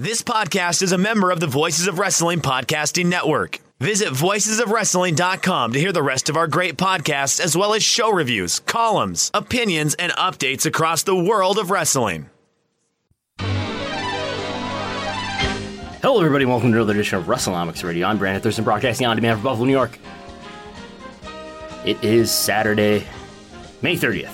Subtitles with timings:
[0.00, 3.58] This podcast is a member of the Voices of Wrestling Podcasting Network.
[3.80, 8.60] Visit voicesofwrestling.com to hear the rest of our great podcasts, as well as show reviews,
[8.60, 12.30] columns, opinions, and updates across the world of wrestling.
[16.00, 16.46] Hello, everybody.
[16.46, 18.06] Welcome to another edition of WrestleNomics Radio.
[18.06, 19.98] I'm Brandon Thurston, broadcasting on demand for Buffalo, New York.
[21.84, 23.06] It is Saturday,
[23.82, 24.32] May 30th.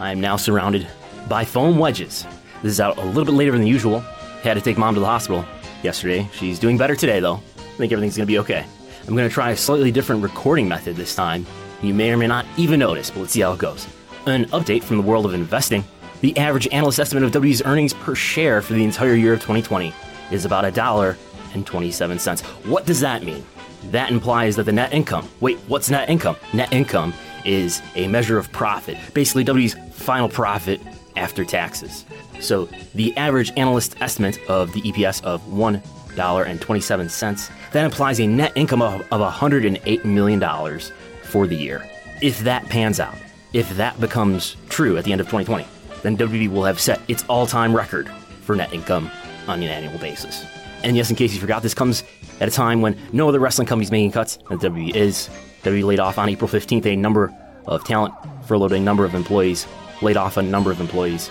[0.00, 0.88] I am now surrounded
[1.28, 2.26] by foam wedges.
[2.64, 4.02] This is out a little bit later than usual.
[4.42, 5.44] Had to take mom to the hospital
[5.84, 6.28] yesterday.
[6.32, 7.36] She's doing better today, though.
[7.56, 8.64] I think everything's going to be okay.
[9.06, 11.46] I'm going to try a slightly different recording method this time.
[11.80, 13.86] You may or may not even notice, but let's see how it goes.
[14.26, 15.84] An update from the world of investing.
[16.22, 19.92] The average analyst estimate of W's earnings per share for the entire year of 2020
[20.30, 21.16] is about a dollar
[21.54, 22.42] and 27 cents.
[22.64, 23.44] What does that mean?
[23.90, 25.28] That implies that the net income.
[25.40, 26.36] Wait, what's net income?
[26.52, 28.96] Net income is a measure of profit.
[29.14, 30.80] Basically, W's final profit
[31.16, 32.04] after taxes.
[32.42, 38.82] So the average analyst estimate of the EPS of $1.27, that implies a net income
[38.82, 40.80] of, of $108 million
[41.22, 41.88] for the year.
[42.20, 43.16] If that pans out,
[43.52, 45.66] if that becomes true at the end of 2020,
[46.02, 48.08] then WWE will have set its all time record
[48.42, 49.10] for net income
[49.46, 50.44] on an annual basis.
[50.82, 52.02] And yes, in case you forgot, this comes
[52.40, 55.30] at a time when no other wrestling company is making cuts, and WWE is.
[55.62, 57.32] WWE laid off on April 15th a number
[57.66, 58.12] of talent,
[58.46, 59.68] furloughed a number of employees,
[60.00, 61.30] laid off a number of employees,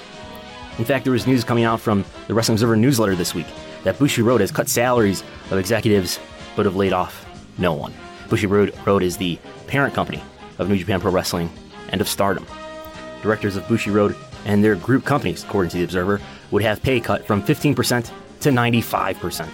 [0.77, 3.47] in fact, there was news coming out from the Wrestling Observer newsletter this week
[3.83, 6.19] that Bushiroad has cut salaries of executives
[6.55, 7.25] but have laid off
[7.58, 7.94] no one.
[8.28, 10.23] Bushiroad Road is the parent company
[10.58, 11.50] of New Japan Pro Wrestling
[11.90, 12.45] and of Stardom.
[13.22, 17.25] Directors of Bushiroad and their group companies, according to the Observer, would have pay cut
[17.25, 19.47] from 15% to 95%.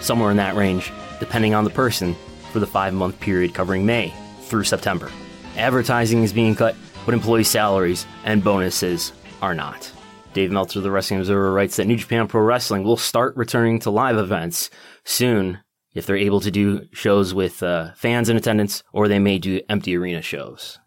[0.00, 2.14] Somewhere in that range, depending on the person,
[2.52, 5.10] for the five month period covering May through September.
[5.56, 9.90] Advertising is being cut, but employee salaries and bonuses are not.
[10.32, 13.90] Dave Meltzer the Wrestling Observer writes that New Japan Pro Wrestling will start returning to
[13.90, 14.70] live events
[15.04, 15.60] soon
[15.94, 19.60] if they're able to do shows with uh, fans in attendance, or they may do
[19.68, 20.78] empty arena shows.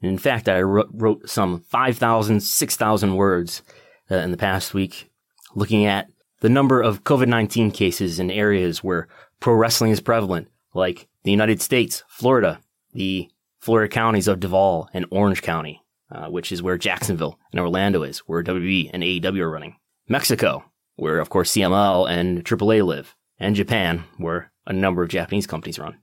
[0.00, 3.62] In fact, I wrote, wrote some 5,000, 6,000 words
[4.10, 5.10] uh, in the past week
[5.54, 6.08] looking at
[6.40, 9.08] the number of COVID 19 cases in areas where
[9.40, 12.60] pro wrestling is prevalent, like the United States, Florida,
[12.92, 13.28] the
[13.60, 15.81] Florida counties of Duval and Orange County,
[16.14, 19.76] uh, which is where Jacksonville and Orlando is, where WWE and AEW are running.
[20.08, 20.64] Mexico,
[20.96, 25.78] where of course CMLL and AAA live, and Japan, where a number of Japanese companies
[25.78, 25.98] run.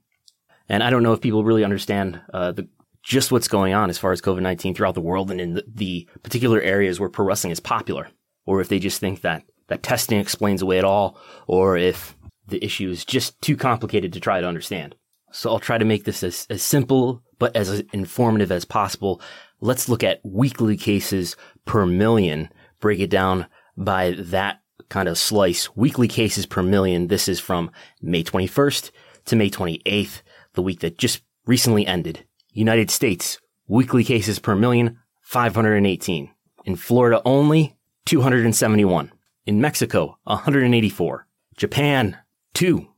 [0.68, 2.68] And I don't know if people really understand uh, the,
[3.02, 5.64] just what's going on as far as COVID 19 throughout the world and in the,
[5.66, 8.08] the, particular areas where pro wrestling is popular,
[8.46, 12.16] or if they just think that, that testing explains away it all, or if
[12.46, 14.94] the issue is just too complicated to try to understand.
[15.32, 19.20] So I'll try to make this as, as simple but as informative as possible
[19.60, 22.50] let's look at weekly cases per million,
[22.80, 25.74] break it down by that kind of slice.
[25.76, 27.06] Weekly cases per million.
[27.06, 27.70] This is from
[28.02, 28.90] May 21st
[29.26, 30.22] to May 28th,
[30.54, 32.24] the week that just recently ended.
[32.52, 33.38] United States,
[33.68, 36.30] weekly cases per million, 518.
[36.64, 39.12] In Florida only, 271.
[39.46, 41.26] In Mexico, 184.
[41.56, 42.18] Japan,
[42.54, 42.88] 2.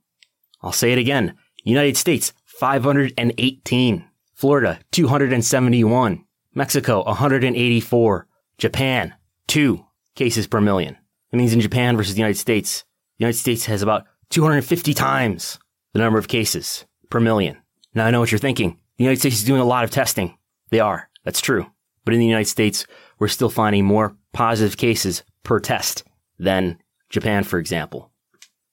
[0.63, 1.35] I'll say it again.
[1.65, 4.05] United States, 518.
[4.35, 6.25] Florida, 271.
[6.55, 8.27] Mexico, 184.
[8.59, 9.15] Japan,
[9.49, 10.97] 2 cases per million.
[11.31, 12.85] That means in Japan versus the United States,
[13.19, 15.59] the United States has about 250 times
[15.93, 17.57] the number of cases per million.
[17.95, 18.79] Now I know what you're thinking.
[18.99, 20.37] The United States is doing a lot of testing.
[20.71, 21.09] They are.
[21.25, 21.67] That's true.
[22.05, 22.87] But in the United States,
[23.19, 26.05] we're still finding more positive cases per test
[26.39, 26.79] than
[27.11, 28.11] Japan, for example.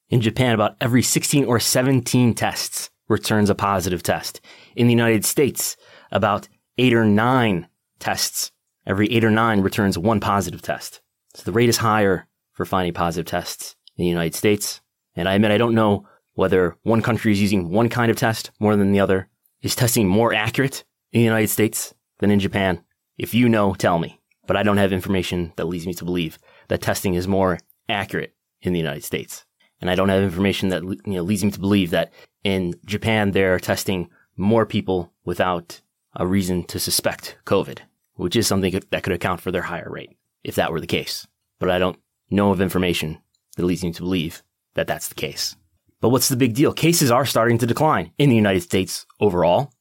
[0.08, 4.40] In Japan, about every 16 or 17 tests returns a positive test.
[4.76, 5.76] In the United States,
[6.10, 7.68] about eight or nine
[8.00, 8.50] tests.
[8.86, 11.00] Every eight or nine returns one positive test.
[11.34, 14.80] So the rate is higher for finding positive tests in the United States.
[15.14, 18.50] And I admit I don't know whether one country is using one kind of test
[18.58, 19.28] more than the other.
[19.62, 22.82] Is testing more accurate in the United States than in Japan?
[23.18, 24.20] If you know, tell me.
[24.46, 26.38] But I don't have information that leads me to believe
[26.68, 27.58] that testing is more
[27.88, 29.44] accurate in the United States.
[29.80, 32.12] And I don't have information that you know, leads me to believe that
[32.42, 35.80] in Japan they're testing more people without
[36.16, 37.80] a reason to suspect COVID
[38.20, 41.26] which is something that could account for their higher rate if that were the case.
[41.58, 41.98] But I don't
[42.30, 43.18] know of information
[43.56, 44.42] that leads me to believe
[44.74, 45.56] that that's the case.
[46.02, 46.72] But what's the big deal?
[46.72, 49.72] Cases are starting to decline in the United States overall.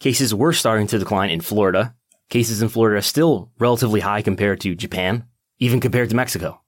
[0.00, 1.94] Cases were starting to decline in Florida.
[2.30, 5.24] Cases in Florida are still relatively high compared to Japan,
[5.60, 6.60] even compared to Mexico.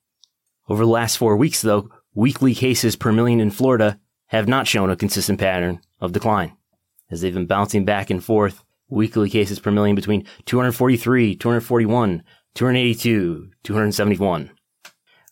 [0.68, 4.90] Over the last four weeks, though, weekly cases per million in Florida have not shown
[4.90, 6.56] a consistent pattern of decline,
[7.10, 12.22] as they've been bouncing back and forth weekly cases per million between 243, 241,
[12.54, 14.50] 282, 271.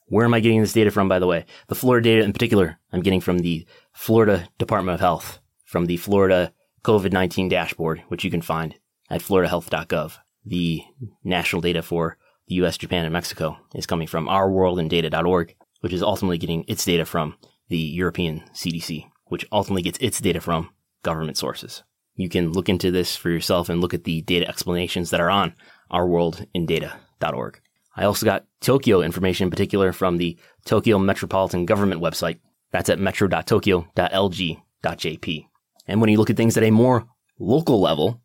[0.07, 1.45] Where am I getting this data from, by the way?
[1.67, 5.99] The Florida data in particular, I'm getting from the Florida Department of Health, from the
[5.99, 6.53] Florida
[6.85, 8.77] COVID-19 dashboard, which you can find
[9.11, 10.19] at floridahealth.gov.
[10.47, 10.83] The
[11.23, 12.17] national data for
[12.47, 17.05] the US, Japan, and Mexico is coming from ourworldindata.org, which is ultimately getting its data
[17.05, 17.37] from
[17.69, 20.71] the European CDC, which ultimately gets its data from
[21.03, 21.83] government sources.
[22.19, 25.31] You can look into this for yourself and look at the data explanations that are
[25.31, 25.55] on
[25.93, 27.61] ourworldindata.org.
[27.97, 32.41] I also got Tokyo information in particular from the Tokyo Metropolitan Government website.
[32.73, 35.47] That's at metro.tokyo.lg.jp.
[35.87, 37.07] And when you look at things at a more
[37.39, 38.21] local level,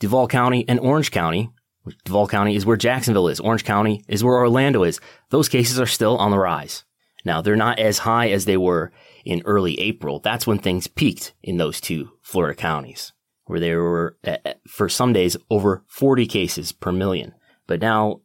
[0.00, 1.50] Duval County and Orange County,
[2.04, 4.98] Duval County is where Jacksonville is, Orange County is where Orlando is.
[5.30, 6.82] Those cases are still on the rise.
[7.24, 8.90] Now, they're not as high as they were
[9.24, 10.18] in early April.
[10.18, 13.12] That's when things peaked in those two Florida counties,
[13.44, 17.34] where there were, eh, eh, for some days, over 40 cases per million.
[17.66, 18.20] But now,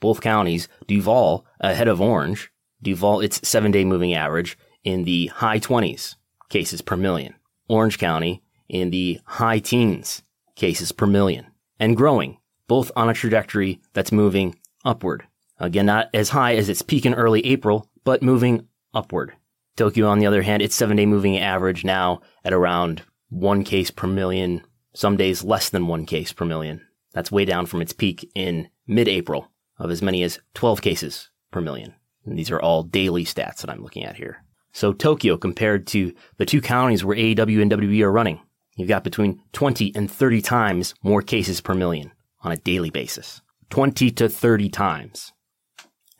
[0.00, 2.50] both counties, Duval ahead of Orange,
[2.82, 6.16] Duval, its seven day moving average in the high 20s
[6.48, 7.34] cases per million.
[7.68, 10.22] Orange County in the high teens
[10.56, 11.46] cases per million
[11.78, 14.54] and growing, both on a trajectory that's moving
[14.84, 15.24] upward.
[15.58, 19.32] Again, not as high as its peak in early April, but moving upward.
[19.78, 23.92] Tokyo, on the other hand, its seven day moving average now at around one case
[23.92, 26.84] per million, some days less than one case per million.
[27.12, 31.30] That's way down from its peak in mid April of as many as 12 cases
[31.52, 31.94] per million.
[32.26, 34.44] And these are all daily stats that I'm looking at here.
[34.72, 38.40] So Tokyo compared to the two counties where AEW and WWE are running,
[38.76, 42.10] you've got between 20 and 30 times more cases per million
[42.42, 43.40] on a daily basis.
[43.70, 45.32] 20 to 30 times.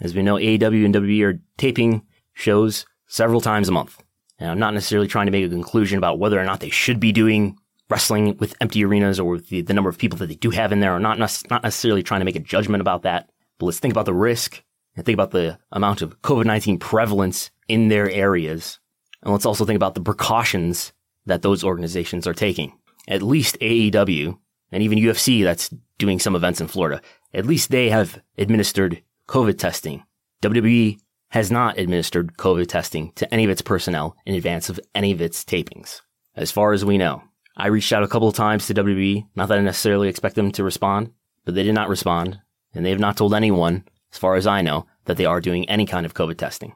[0.00, 4.02] As we know, AEW and WWE are taping shows several times a month.
[4.38, 7.00] And I'm not necessarily trying to make a conclusion about whether or not they should
[7.00, 7.58] be doing
[7.90, 10.80] wrestling with empty arenas or the, the number of people that they do have in
[10.80, 13.30] there, or not, not necessarily trying to make a judgment about that.
[13.58, 14.62] But let's think about the risk
[14.94, 18.78] and think about the amount of COVID-19 prevalence in their areas.
[19.22, 20.92] And let's also think about the precautions
[21.26, 22.72] that those organizations are taking.
[23.08, 24.38] At least AEW
[24.70, 27.00] and even UFC that's doing some events in Florida,
[27.34, 30.04] at least they have administered COVID testing.
[30.42, 30.98] WWE
[31.30, 35.20] has not administered COVID testing to any of its personnel in advance of any of
[35.20, 36.00] its tapings,
[36.34, 37.22] as far as we know.
[37.56, 40.52] I reached out a couple of times to WWE, not that I necessarily expect them
[40.52, 41.10] to respond,
[41.44, 42.40] but they did not respond,
[42.72, 45.68] and they have not told anyone, as far as I know, that they are doing
[45.68, 46.74] any kind of COVID testing.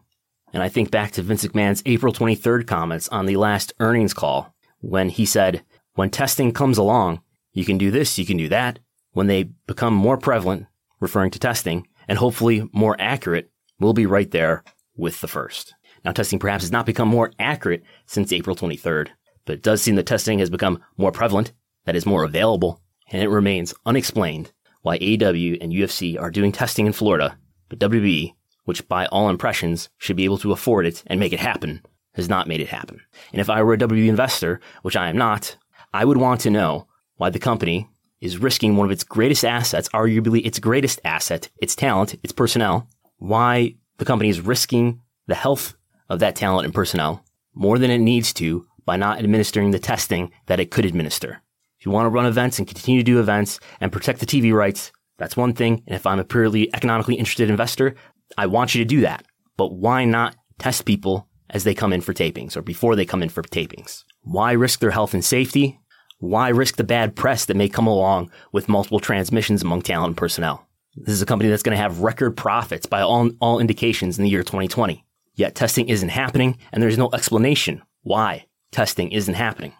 [0.52, 4.54] And I think back to Vince McMahon's April 23rd comments on the last earnings call
[4.80, 5.62] when he said,
[5.94, 7.22] when testing comes along,
[7.52, 8.80] you can do this, you can do that.
[9.12, 10.66] When they become more prevalent,
[11.00, 13.51] referring to testing, and hopefully more accurate,
[13.82, 14.64] we'll be right there
[14.96, 15.74] with the first.
[16.04, 19.08] Now, testing perhaps has not become more accurate since April 23rd,
[19.44, 21.52] but it does seem that testing has become more prevalent,
[21.84, 22.80] that is more available,
[23.10, 24.52] and it remains unexplained
[24.82, 27.38] why AEW and UFC are doing testing in Florida,
[27.68, 28.34] but WWE,
[28.64, 31.82] which by all impressions should be able to afford it and make it happen,
[32.14, 33.00] has not made it happen.
[33.32, 35.56] And if I were a WWE investor, which I am not,
[35.94, 37.88] I would want to know why the company
[38.20, 42.88] is risking one of its greatest assets, arguably its greatest asset, its talent, its personnel,
[43.22, 45.74] why the company is risking the health
[46.08, 47.24] of that talent and personnel
[47.54, 51.40] more than it needs to by not administering the testing that it could administer.
[51.78, 54.52] If you want to run events and continue to do events and protect the TV
[54.52, 55.84] rights, that's one thing.
[55.86, 57.94] And if I'm a purely economically interested investor,
[58.36, 59.24] I want you to do that.
[59.56, 63.22] But why not test people as they come in for tapings or before they come
[63.22, 64.02] in for tapings?
[64.22, 65.78] Why risk their health and safety?
[66.18, 70.16] Why risk the bad press that may come along with multiple transmissions among talent and
[70.16, 70.66] personnel?
[70.94, 74.24] This is a company that's going to have record profits by all, all indications in
[74.24, 75.04] the year 2020.
[75.34, 79.72] Yet testing isn't happening, and there's no explanation why testing isn't happening.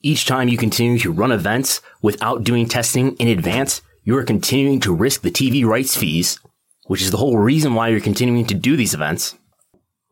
[0.00, 4.78] Each time you continue to run events without doing testing in advance, you are continuing
[4.80, 6.38] to risk the TV rights fees,
[6.86, 9.36] which is the whole reason why you're continuing to do these events.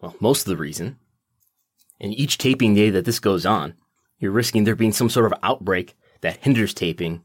[0.01, 0.99] Well, most of the reason.
[2.01, 3.75] And each taping day that this goes on,
[4.19, 7.23] you're risking there being some sort of outbreak that hinders taping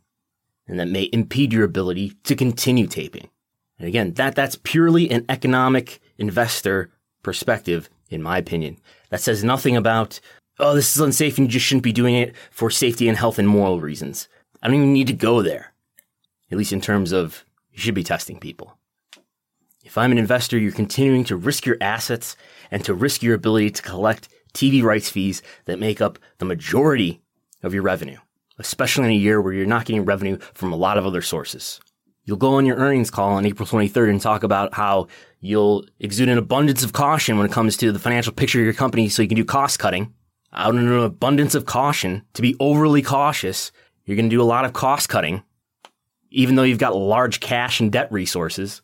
[0.71, 3.29] and that may impede your ability to continue taping.
[3.77, 6.89] And again, that, that's purely an economic investor
[7.23, 8.79] perspective, in my opinion.
[9.09, 10.21] That says nothing about,
[10.59, 13.37] oh, this is unsafe and you just shouldn't be doing it for safety and health
[13.37, 14.29] and moral reasons.
[14.63, 15.73] I don't even need to go there.
[16.49, 18.77] At least in terms of you should be testing people.
[19.83, 22.37] If I'm an investor, you're continuing to risk your assets
[22.71, 27.19] and to risk your ability to collect TV rights fees that make up the majority
[27.61, 28.19] of your revenue,
[28.61, 31.81] especially in a year where you're not getting revenue from a lot of other sources.
[32.23, 35.07] You'll go on your earnings call on April 23rd and talk about how
[35.39, 38.73] you'll exude an abundance of caution when it comes to the financial picture of your
[38.73, 40.13] company so you can do cost cutting.
[40.53, 43.71] Out of an abundance of caution, to be overly cautious,
[44.05, 45.43] you're going to do a lot of cost cutting,
[46.29, 48.81] even though you've got large cash and debt resources.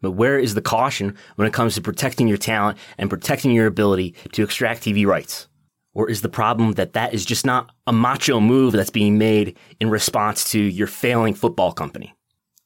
[0.00, 3.66] But where is the caution when it comes to protecting your talent and protecting your
[3.66, 5.48] ability to extract TV rights?
[5.94, 9.56] Or is the problem that that is just not a macho move that's being made
[9.80, 12.14] in response to your failing football company?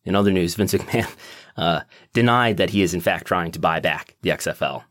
[0.04, 1.14] In other news, Vince McMahon
[1.56, 1.82] uh,
[2.14, 4.84] denied that he is in fact trying to buy back the XFL.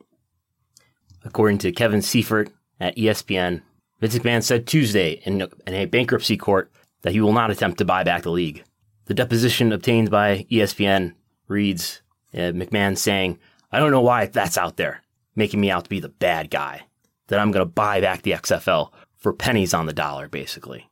[1.25, 3.63] According to Kevin Seifert at ESPN,
[3.99, 8.03] Vince McMahon said Tuesday in, a bankruptcy court that he will not attempt to buy
[8.03, 8.63] back the league.
[9.05, 11.15] The deposition obtained by ESPN
[11.47, 12.01] reads
[12.33, 13.39] uh, McMahon saying,
[13.71, 15.01] I don't know why that's out there,
[15.35, 16.83] making me out to be the bad guy,
[17.27, 20.89] that I'm going to buy back the XFL for pennies on the dollar, basically.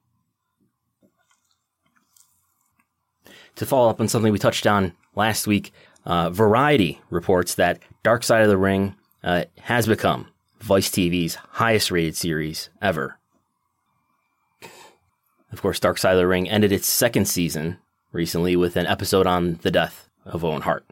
[3.56, 5.72] To follow up on something we touched on last week,
[6.06, 10.27] uh, Variety reports that Dark Side of the Ring uh, has become
[10.60, 13.18] Vice TV's highest rated series ever.
[15.51, 17.77] Of course, Dark Side of the Ring ended its second season
[18.12, 20.86] recently with an episode on the death of Owen Hart.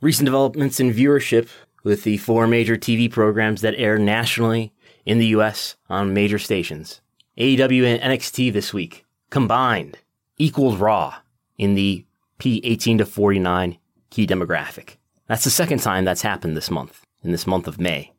[0.00, 1.48] Recent developments in viewership
[1.88, 4.74] with the four major TV programs that air nationally
[5.06, 7.00] in the US on major stations.
[7.38, 9.96] AEW and NXT this week combined
[10.36, 11.16] equals Raw
[11.56, 12.04] in the
[12.40, 13.78] P18 to 49
[14.10, 14.96] key demographic.
[15.28, 18.12] That's the second time that's happened this month, in this month of May.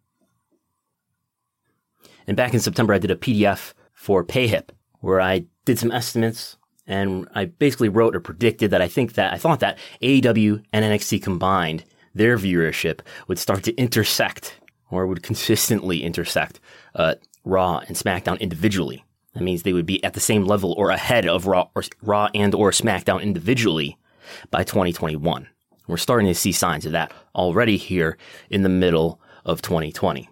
[2.25, 6.57] And back in September, I did a PDF for PayHip where I did some estimates
[6.87, 10.83] and I basically wrote or predicted that I think that I thought that AEW and
[10.83, 11.83] NXT combined,
[12.13, 16.59] their viewership would start to intersect or would consistently intersect
[16.95, 19.05] uh, Raw and SmackDown individually.
[19.33, 22.29] That means they would be at the same level or ahead of Raw, or, Raw
[22.33, 23.97] and or SmackDown individually
[24.51, 25.47] by 2021.
[25.87, 28.17] We're starting to see signs of that already here
[28.49, 30.29] in the middle of 2020.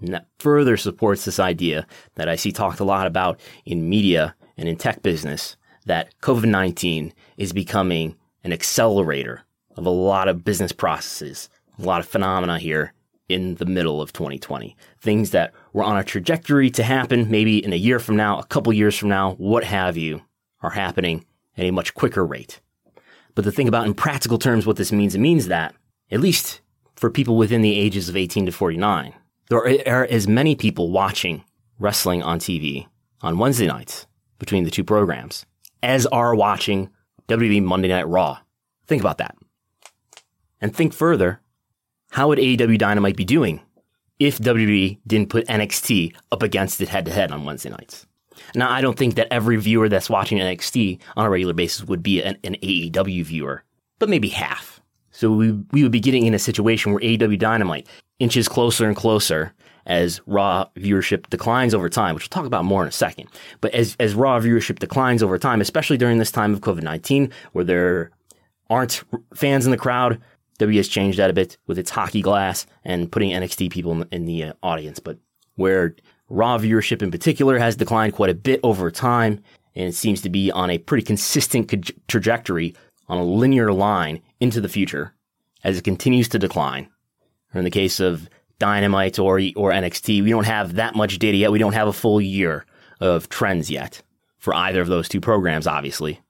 [0.00, 4.34] And that further supports this idea that I see talked a lot about in media
[4.56, 5.56] and in tech business
[5.86, 9.45] that COVID 19 is becoming an accelerator
[9.76, 12.92] of a lot of business processes, a lot of phenomena here
[13.28, 14.76] in the middle of 2020.
[15.00, 18.46] Things that were on a trajectory to happen maybe in a year from now, a
[18.46, 20.22] couple years from now, what have you,
[20.62, 21.24] are happening
[21.56, 22.60] at a much quicker rate.
[23.34, 25.74] But the thing about in practical terms what this means, it means that,
[26.10, 26.60] at least
[26.94, 29.12] for people within the ages of 18 to 49,
[29.48, 31.44] there are as many people watching
[31.78, 32.86] wrestling on TV
[33.20, 34.06] on Wednesday nights
[34.38, 35.44] between the two programs
[35.82, 36.90] as are watching
[37.28, 38.38] WWE Monday Night Raw.
[38.86, 39.36] Think about that.
[40.60, 41.40] And think further
[42.10, 43.60] how would AEW Dynamite be doing
[44.18, 48.06] if WWE didn't put NXT up against it head to head on Wednesday nights?
[48.54, 52.02] Now, I don't think that every viewer that's watching NXT on a regular basis would
[52.02, 53.64] be an, an AEW viewer,
[53.98, 54.80] but maybe half.
[55.10, 58.94] So we, we would be getting in a situation where AEW Dynamite inches closer and
[58.94, 59.52] closer
[59.86, 63.28] as Raw viewership declines over time, which we'll talk about more in a second.
[63.60, 67.64] But as, as Raw viewership declines over time, especially during this time of COVID-19, where
[67.64, 68.10] there
[68.68, 70.20] aren't fans in the crowd,
[70.58, 74.08] W has changed that a bit with its hockey glass and putting NXT people in,
[74.10, 74.98] in the uh, audience.
[74.98, 75.18] But
[75.56, 75.96] where
[76.28, 79.42] Raw viewership in particular has declined quite a bit over time,
[79.74, 82.74] and it seems to be on a pretty consistent co- trajectory
[83.08, 85.14] on a linear line into the future
[85.62, 86.88] as it continues to decline.
[87.54, 91.36] Or in the case of Dynamite or or NXT, we don't have that much data
[91.36, 91.52] yet.
[91.52, 92.64] We don't have a full year
[93.00, 94.02] of trends yet
[94.38, 96.20] for either of those two programs, obviously.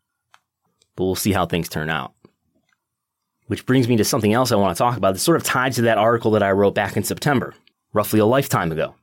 [0.97, 2.15] But we'll see how things turn out.
[3.47, 5.15] Which brings me to something else I want to talk about.
[5.15, 7.55] It's sort of tied to that article that I wrote back in September,
[7.93, 8.95] roughly a lifetime ago,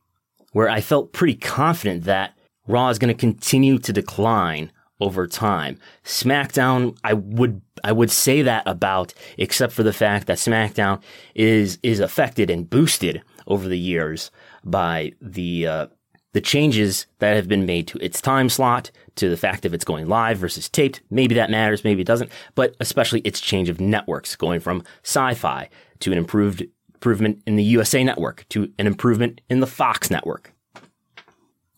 [0.51, 5.77] where I felt pretty confident that Raw is going to continue to decline over time.
[6.03, 11.01] SmackDown, I would I would say that about, except for the fact that SmackDown
[11.35, 14.31] is is affected and boosted over the years
[14.63, 15.87] by the uh,
[16.33, 19.85] the changes that have been made to its time slot, to the fact of it's
[19.85, 21.01] going live versus taped.
[21.09, 25.69] Maybe that matters, maybe it doesn't, but especially its change of networks, going from Sci-Fi
[25.99, 26.63] to an improved
[26.93, 30.53] improvement in the USA Network to an improvement in the Fox Network.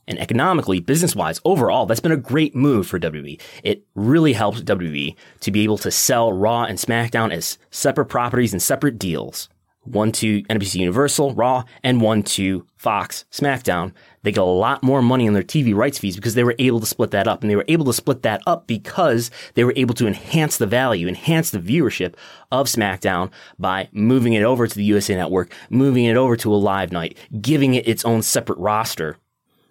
[0.07, 3.41] And economically, business wise, overall, that's been a great move for WWE.
[3.63, 8.53] It really helps WWE to be able to sell Raw and SmackDown as separate properties
[8.53, 9.49] and separate deals
[9.85, 13.93] one to NBC Universal, Raw, and one to Fox, SmackDown.
[14.25, 16.79] They get a lot more money on their TV rights fees because they were able
[16.79, 17.41] to split that up.
[17.41, 20.65] And they were able to split that up because they were able to enhance the
[20.65, 22.15] value, enhance the viewership
[22.51, 23.29] of SmackDown
[23.59, 27.15] by moving it over to the USA Network, moving it over to a live night,
[27.39, 29.17] giving it its own separate roster.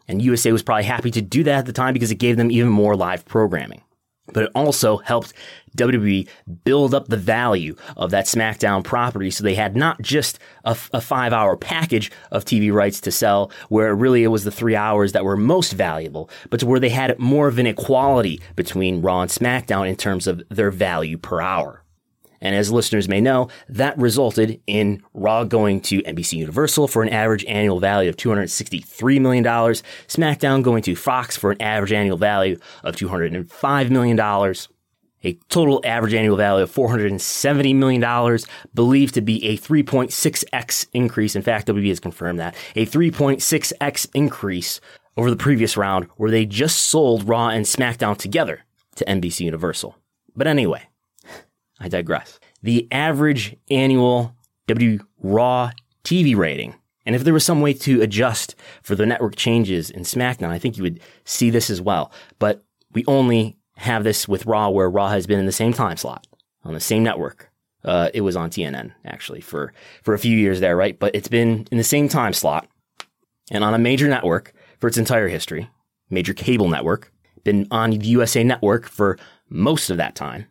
[0.06, 2.52] And USA was probably happy to do that at the time because it gave them
[2.52, 3.82] even more live programming
[4.32, 5.32] but it also helped
[5.76, 6.28] WWE
[6.64, 9.30] build up the value of that SmackDown property.
[9.30, 13.50] So they had not just a, a, five hour package of TV rights to sell
[13.68, 16.88] where really it was the three hours that were most valuable, but to where they
[16.88, 21.40] had more of an equality between Raw and SmackDown in terms of their value per
[21.40, 21.84] hour.
[22.44, 27.08] And as listeners may know, that resulted in Raw going to NBC Universal for an
[27.08, 32.58] average annual value of $263 million, SmackDown going to Fox for an average annual value
[32.84, 34.54] of $205 million,
[35.24, 38.38] a total average annual value of $470 million,
[38.74, 41.34] believed to be a 3.6x increase.
[41.34, 42.54] In fact, WWE has confirmed that.
[42.76, 44.80] A 3.6x increase
[45.16, 48.64] over the previous round where they just sold Raw and SmackDown together
[48.96, 49.96] to NBC Universal.
[50.36, 50.88] But anyway,
[51.78, 52.38] I digress.
[52.62, 54.34] The average annual
[54.66, 55.70] W Raw
[56.04, 56.74] TV rating,
[57.06, 60.58] and if there was some way to adjust for the network changes in SmackDown, I
[60.58, 62.10] think you would see this as well.
[62.38, 62.62] But
[62.92, 66.26] we only have this with Raw, where Raw has been in the same time slot
[66.64, 67.50] on the same network.
[67.84, 70.98] Uh, it was on TNN actually for for a few years there, right?
[70.98, 72.66] But it's been in the same time slot
[73.50, 75.68] and on a major network for its entire history,
[76.08, 77.12] major cable network,
[77.44, 80.46] been on the USA Network for most of that time.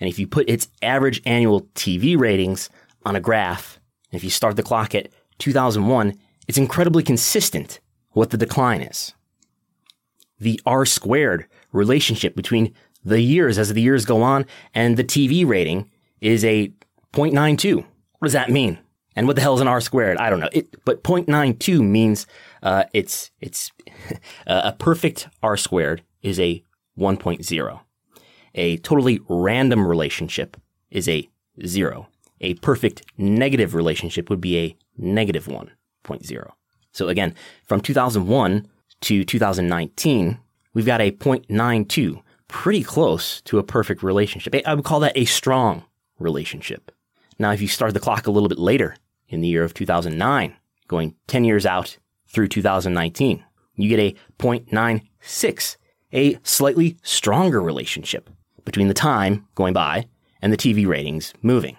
[0.00, 2.68] And if you put its average annual TV ratings
[3.04, 3.80] on a graph,
[4.12, 5.08] if you start the clock at
[5.38, 9.14] 2001, it's incredibly consistent what the decline is.
[10.38, 15.46] The R squared relationship between the years as the years go on and the TV
[15.46, 15.90] rating
[16.20, 16.72] is a
[17.12, 17.76] 0.92.
[17.76, 18.78] What does that mean?
[19.14, 20.18] And what the hell is an R squared?
[20.18, 20.50] I don't know.
[20.52, 22.26] It, but 0.92 means
[22.62, 23.72] uh, it's it's
[24.46, 26.62] a perfect R squared is a
[26.98, 27.80] 1.0.
[28.54, 30.56] A totally random relationship
[30.90, 31.28] is a
[31.64, 32.08] zero.
[32.40, 36.50] A perfect negative relationship would be a negative 1.0.
[36.92, 38.66] So again, from 2001
[39.02, 40.38] to 2019,
[40.76, 44.54] we've got a 0.92, pretty close to a perfect relationship.
[44.66, 45.84] I would call that a strong
[46.18, 46.92] relationship.
[47.38, 48.94] Now, if you start the clock a little bit later
[49.26, 50.54] in the year of 2009,
[50.86, 51.96] going 10 years out
[52.28, 53.42] through 2019,
[53.74, 55.76] you get a 0.96,
[56.12, 58.28] a slightly stronger relationship
[58.66, 60.06] between the time going by
[60.42, 61.78] and the TV ratings moving.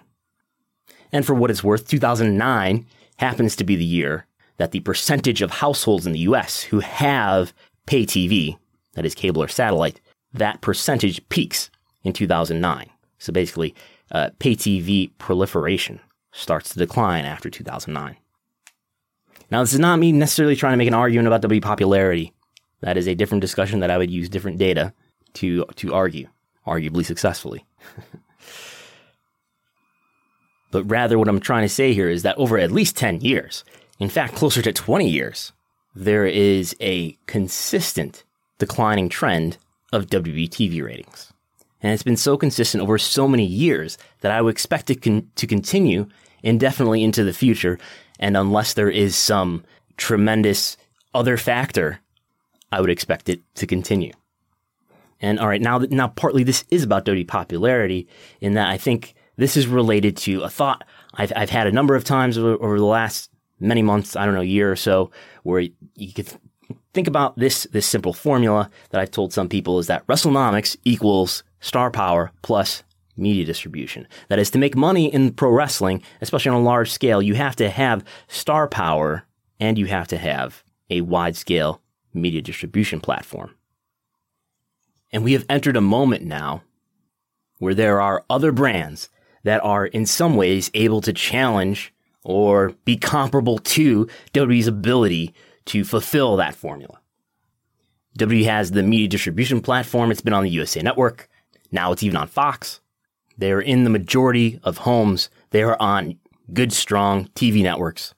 [1.12, 2.84] And for what it's worth, 2009
[3.18, 7.54] happens to be the year that the percentage of households in the US who have
[7.86, 8.58] pay TV,
[8.98, 10.00] that is cable or satellite,
[10.32, 11.70] that percentage peaks
[12.02, 12.90] in 2009.
[13.18, 13.76] So basically,
[14.10, 16.00] uh, pay TV proliferation
[16.32, 18.16] starts to decline after 2009.
[19.52, 22.32] Now, this is not me necessarily trying to make an argument about W popularity.
[22.80, 24.92] That is a different discussion that I would use different data
[25.34, 26.26] to, to argue
[26.66, 27.64] arguably successfully.
[30.72, 33.62] but rather, what I'm trying to say here is that over at least 10 years,
[34.00, 35.52] in fact, closer to 20 years,
[35.94, 38.24] there is a consistent
[38.58, 39.56] declining trend
[39.92, 41.32] of WBTV ratings.
[41.80, 45.30] And it's been so consistent over so many years that I would expect it con-
[45.36, 46.08] to continue
[46.42, 47.78] indefinitely into the future.
[48.18, 49.64] And unless there is some
[49.96, 50.76] tremendous
[51.14, 52.00] other factor,
[52.72, 54.12] I would expect it to continue.
[55.20, 58.06] And all right, now now partly this is about Doty popularity
[58.40, 61.96] in that I think this is related to a thought I've I've had a number
[61.96, 65.10] of times over, over the last many months, I don't know, year or so,
[65.42, 65.60] where
[65.96, 66.28] you could
[66.98, 71.44] think about this this simple formula that I've told some people is that WrestleNomics equals
[71.60, 72.82] star power plus
[73.16, 74.08] media distribution.
[74.28, 77.54] That is to make money in pro wrestling, especially on a large scale, you have
[77.56, 79.24] to have star power
[79.60, 81.80] and you have to have a wide scale
[82.12, 83.54] media distribution platform.
[85.12, 86.64] And we have entered a moment now
[87.58, 89.08] where there are other brands
[89.44, 95.32] that are in some ways able to challenge or be comparable to WWE's ability
[95.68, 97.00] to fulfill that formula.
[98.18, 100.10] WWE has the media distribution platform.
[100.10, 101.28] It's been on the USA Network.
[101.70, 102.80] Now it's even on Fox.
[103.36, 105.30] They're in the majority of homes.
[105.50, 106.18] They are on
[106.52, 108.14] good, strong TV networks.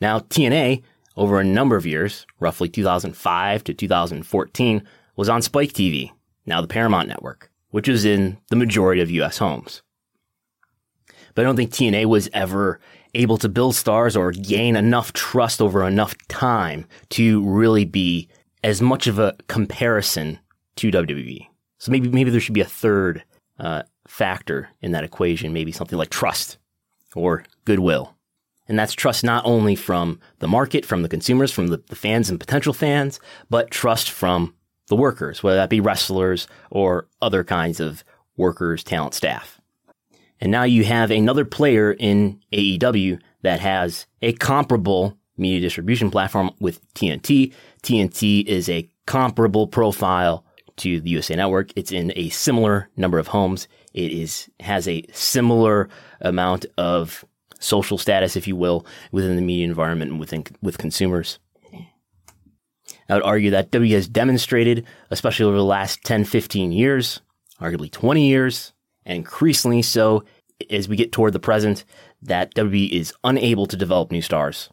[0.00, 0.82] Now, TNA,
[1.16, 4.82] over a number of years, roughly 2005 to 2014,
[5.16, 6.10] was on Spike TV
[6.46, 9.82] now the Paramount Network, which is in the majority of US homes.
[11.34, 12.80] But I don't think TNA was ever
[13.14, 18.28] able to build stars or gain enough trust over enough time to really be
[18.62, 20.38] as much of a comparison
[20.76, 21.46] to WWE.
[21.78, 23.22] So maybe maybe there should be a third
[23.58, 26.58] uh, factor in that equation, maybe something like trust
[27.14, 28.14] or goodwill.
[28.66, 32.30] And that's trust not only from the market, from the consumers, from the, the fans
[32.30, 34.54] and potential fans, but trust from
[34.88, 38.04] the workers, whether that be wrestlers or other kinds of
[38.36, 39.60] workers, talent, staff.
[40.44, 46.50] And now you have another player in AEW that has a comparable media distribution platform
[46.60, 47.54] with TNT.
[47.82, 50.44] TNT is a comparable profile
[50.76, 51.70] to the USA Network.
[51.76, 53.68] It's in a similar number of homes.
[53.94, 55.88] It is has a similar
[56.20, 57.24] amount of
[57.58, 61.38] social status, if you will, within the media environment and within with consumers.
[63.08, 67.22] I would argue that W has demonstrated, especially over the last 10, 15 years,
[67.62, 68.74] arguably 20 years,
[69.06, 70.24] and increasingly so
[70.70, 71.84] as we get toward the present,
[72.22, 74.70] that WWE is unable to develop new stars.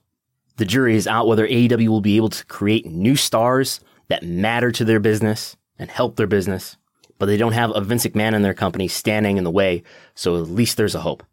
[0.57, 4.71] The jury is out whether AEW will be able to create new stars that matter
[4.71, 6.77] to their business and help their business,
[7.17, 10.35] but they don't have a Vince McMahon in their company standing in the way, so
[10.35, 11.23] at least there's a hope.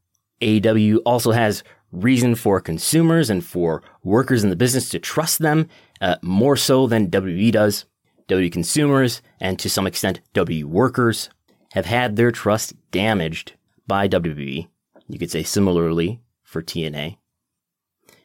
[0.41, 5.69] AEW also has reason for consumers and for workers in the business to trust them
[6.01, 7.87] uh, more so than WWE does.
[8.29, 11.31] WWE consumers and to some extent WWE workers
[11.73, 13.55] have had their trust damaged
[13.89, 14.69] by WWE.
[15.09, 17.17] You could say similarly for TNA.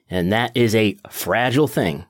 [0.10, 2.06] And that is a fragile thing.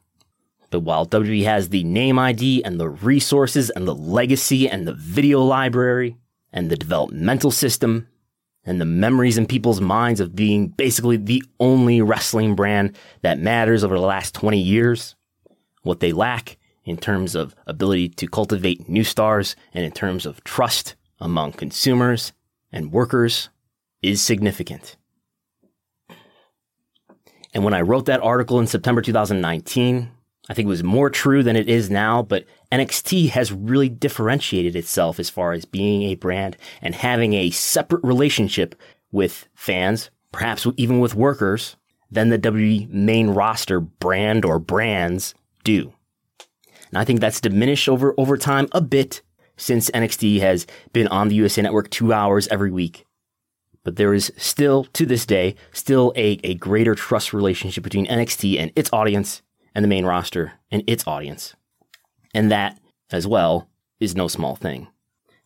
[0.71, 4.93] But while WWE has the name ID and the resources and the legacy and the
[4.93, 6.17] video library
[6.51, 8.07] and the developmental system
[8.65, 13.83] and the memories in people's minds of being basically the only wrestling brand that matters
[13.83, 15.15] over the last 20 years,
[15.83, 20.43] what they lack in terms of ability to cultivate new stars and in terms of
[20.43, 22.33] trust among consumers
[22.73, 23.49] and workers
[24.01, 24.97] is significant.
[27.53, 30.09] And when I wrote that article in September 2019,
[30.49, 34.75] I think it was more true than it is now, but NXT has really differentiated
[34.75, 38.75] itself as far as being a brand and having a separate relationship
[39.11, 41.77] with fans, perhaps even with workers,
[42.11, 45.33] than the WWE main roster brand or brands
[45.63, 45.93] do.
[46.89, 49.21] And I think that's diminished over, over time a bit
[49.63, 53.05] since NXT has been on the USA Network two hours every week.
[53.83, 58.59] But there is still, to this day, still a, a greater trust relationship between NXT
[58.59, 59.41] and its audience
[59.73, 61.55] and the main roster and its audience.
[62.33, 62.79] And that,
[63.11, 64.87] as well, is no small thing.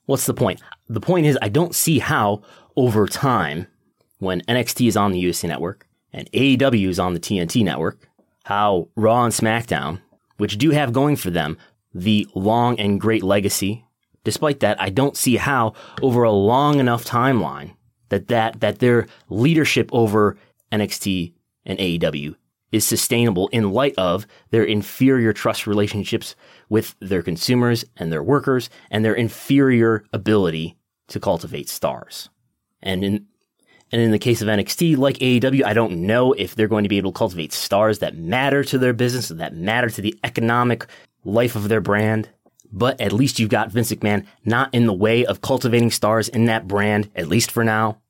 [0.05, 0.61] What's the point?
[0.87, 2.41] The point is, I don't see how,
[2.75, 3.67] over time,
[4.19, 8.09] when NXT is on the USA Network and AEW is on the TNT Network,
[8.45, 10.01] how Raw and SmackDown,
[10.37, 11.57] which do have going for them
[11.93, 13.83] the long and great legacy,
[14.27, 17.73] despite that, I don't see how, over a long enough timeline,
[18.09, 20.35] that that that their leadership over
[20.69, 21.31] NXT
[21.65, 22.35] and AEW
[22.73, 26.35] is sustainable in light of their inferior trust relationships
[26.67, 30.75] with their consumers and their workers and their inferior ability
[31.07, 32.27] to cultivate stars.
[32.83, 33.27] And in
[33.93, 36.89] and in the case of NXT, like AEW, I don't know if they're going to
[36.89, 40.85] be able to cultivate stars that matter to their business, that matter to the economic
[41.23, 42.29] life of their brand.
[42.71, 46.45] But at least you've got Vince McMahon not in the way of cultivating stars in
[46.45, 48.01] that brand, at least for now,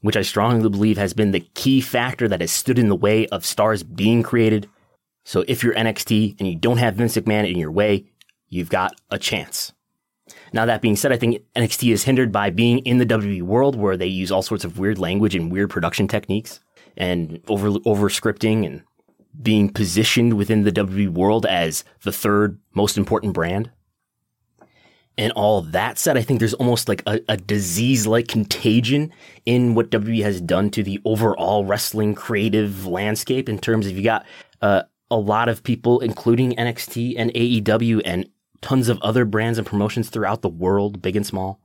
[0.00, 3.26] which I strongly believe has been the key factor that has stood in the way
[3.28, 4.68] of stars being created.
[5.24, 8.06] So if you're NXT and you don't have Vince McMahon in your way,
[8.48, 9.72] you've got a chance.
[10.52, 13.76] Now, that being said, I think NXT is hindered by being in the WWE world
[13.76, 16.60] where they use all sorts of weird language and weird production techniques
[16.96, 18.82] and over, over scripting and
[19.40, 23.70] being positioned within the WWE world as the third most important brand.
[25.18, 29.12] And all that said, I think there's almost like a, a disease like contagion
[29.44, 34.02] in what WWE has done to the overall wrestling creative landscape in terms of you
[34.02, 34.24] got
[34.62, 38.28] uh, a lot of people, including NXT and AEW and
[38.62, 41.60] tons of other brands and promotions throughout the world, big and small,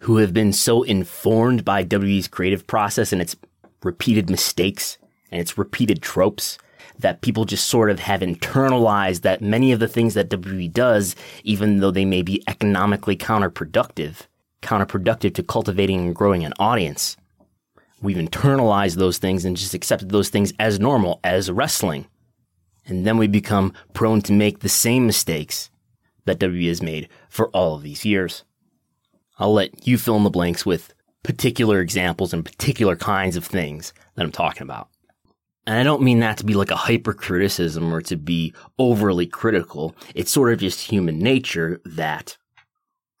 [0.00, 3.36] who have been so informed by WWE's creative process and its
[3.82, 4.96] repeated mistakes
[5.30, 6.56] and its repeated tropes
[6.98, 11.14] that people just sort of have internalized that many of the things that WWE does,
[11.44, 14.26] even though they may be economically counterproductive,
[14.62, 17.16] counterproductive to cultivating and growing an audience,
[18.02, 22.06] we've internalized those things and just accepted those things as normal, as wrestling.
[22.86, 25.70] And then we become prone to make the same mistakes
[26.24, 28.44] that WWE has made for all of these years.
[29.38, 33.92] I'll let you fill in the blanks with particular examples and particular kinds of things
[34.14, 34.88] that I'm talking about.
[35.68, 39.26] And I don't mean that to be like a hyper criticism or to be overly
[39.26, 39.94] critical.
[40.14, 42.38] It's sort of just human nature that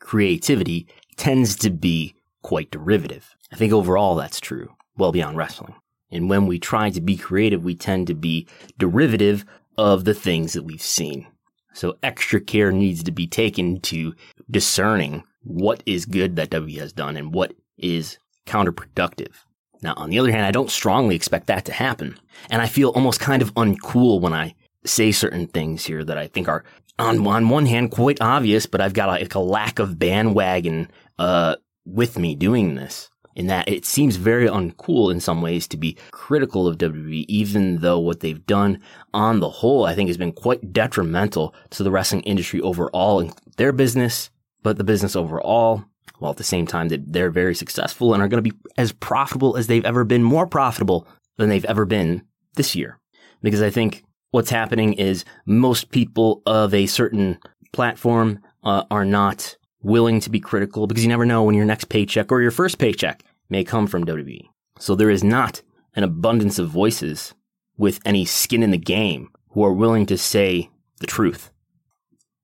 [0.00, 3.36] creativity tends to be quite derivative.
[3.52, 5.74] I think overall that's true, well beyond wrestling.
[6.10, 9.44] And when we try to be creative, we tend to be derivative
[9.76, 11.26] of the things that we've seen.
[11.74, 14.14] So extra care needs to be taken to
[14.50, 19.34] discerning what is good that W has done and what is counterproductive.
[19.82, 22.18] Now, on the other hand, I don't strongly expect that to happen.
[22.50, 26.26] And I feel almost kind of uncool when I say certain things here that I
[26.26, 26.64] think are
[26.98, 31.56] on, on one hand quite obvious, but I've got like a lack of bandwagon, uh,
[31.84, 35.96] with me doing this in that it seems very uncool in some ways to be
[36.10, 38.80] critical of WWE, even though what they've done
[39.14, 43.32] on the whole, I think has been quite detrimental to the wrestling industry overall and
[43.56, 44.30] their business,
[44.62, 45.84] but the business overall.
[46.18, 48.92] While at the same time that they're very successful and are going to be as
[48.92, 52.22] profitable as they've ever been, more profitable than they've ever been
[52.54, 52.98] this year.
[53.42, 57.38] Because I think what's happening is most people of a certain
[57.72, 61.88] platform uh, are not willing to be critical because you never know when your next
[61.88, 64.48] paycheck or your first paycheck may come from WWE.
[64.78, 65.62] So there is not
[65.94, 67.34] an abundance of voices
[67.76, 71.50] with any skin in the game who are willing to say the truth.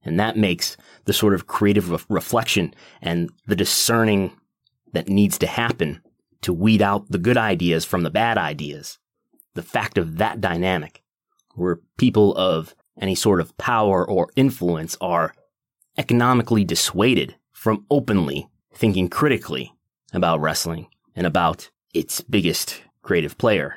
[0.04, 4.36] And that makes the sort of creative re- reflection and the discerning
[4.92, 6.00] that needs to happen
[6.42, 8.98] to weed out the good ideas from the bad ideas.
[9.54, 11.02] The fact of that dynamic,
[11.54, 15.34] where people of any sort of power or influence are
[15.96, 19.72] economically dissuaded from openly thinking critically
[20.12, 23.76] about wrestling and about its biggest creative player.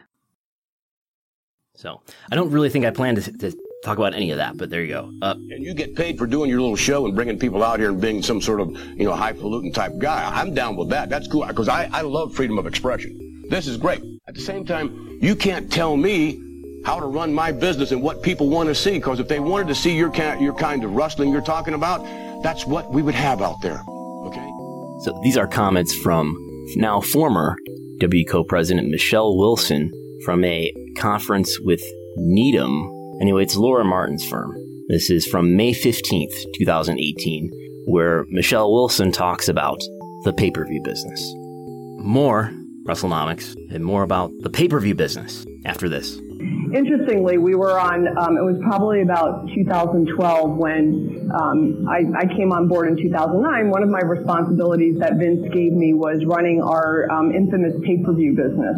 [1.75, 4.69] So I don't really think I plan to, to talk about any of that, but
[4.69, 5.11] there you go.
[5.21, 7.89] Uh, and you get paid for doing your little show and bringing people out here
[7.89, 10.29] and being some sort of, you know, highfalutin type guy.
[10.29, 11.09] I'm down with that.
[11.09, 13.45] That's cool because I, I love freedom of expression.
[13.49, 14.01] This is great.
[14.27, 16.43] At the same time, you can't tell me
[16.83, 19.67] how to run my business and what people want to see because if they wanted
[19.67, 22.03] to see your, kind, your kind of wrestling you're talking about,
[22.43, 23.81] that's what we would have out there.
[24.25, 24.49] Okay?
[25.03, 26.35] So these are comments from
[26.75, 27.55] now former
[27.99, 29.91] W co-president Michelle Wilson
[30.25, 31.81] from a conference with
[32.17, 32.96] Needham.
[33.19, 34.55] Anyway, it's Laura Martin's firm.
[34.89, 37.49] This is from May 15th, 2018,
[37.85, 39.79] where Michelle Wilson talks about
[40.23, 41.33] the pay-per-view business.
[41.97, 42.51] More
[42.87, 46.21] WrestleNomics and more about the pay-per-view business after this.
[46.73, 52.51] Interestingly, we were on, um, it was probably about 2012 when um, I, I, came
[52.51, 53.69] on board in 2009.
[53.69, 58.77] One of my responsibilities that Vince gave me was running our um, infamous pay-per-view business.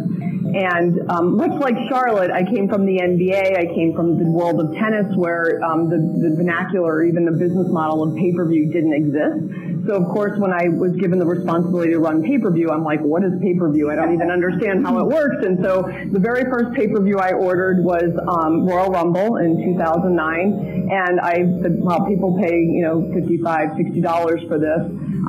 [0.49, 4.61] And um, much like Charlotte, I came from the NBA, I came from the world
[4.61, 9.68] of tennis where um, the, the vernacular, even the business model of pay-per-view didn't exist.
[9.89, 13.23] So of course, when I was given the responsibility to run pay-per-view, I'm like, what
[13.23, 13.89] is pay-per-view?
[13.89, 15.43] I don't even understand how it works.
[15.43, 15.81] And so
[16.13, 21.81] the very first pay-per-view I ordered was um, Royal Rumble in 2009, and I said,
[21.81, 24.77] well, people pay you know 55, 60 dollars for this,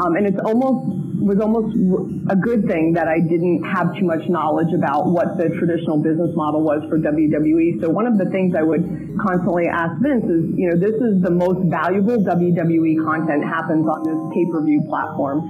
[0.05, 1.77] um, and it's almost was almost
[2.33, 6.33] a good thing that I didn't have too much knowledge about what the traditional business
[6.35, 7.81] model was for WWE.
[7.81, 8.83] So one of the things I would
[9.21, 14.01] constantly ask Vince is, you know, this is the most valuable WWE content happens on
[14.09, 15.45] this pay-per-view platform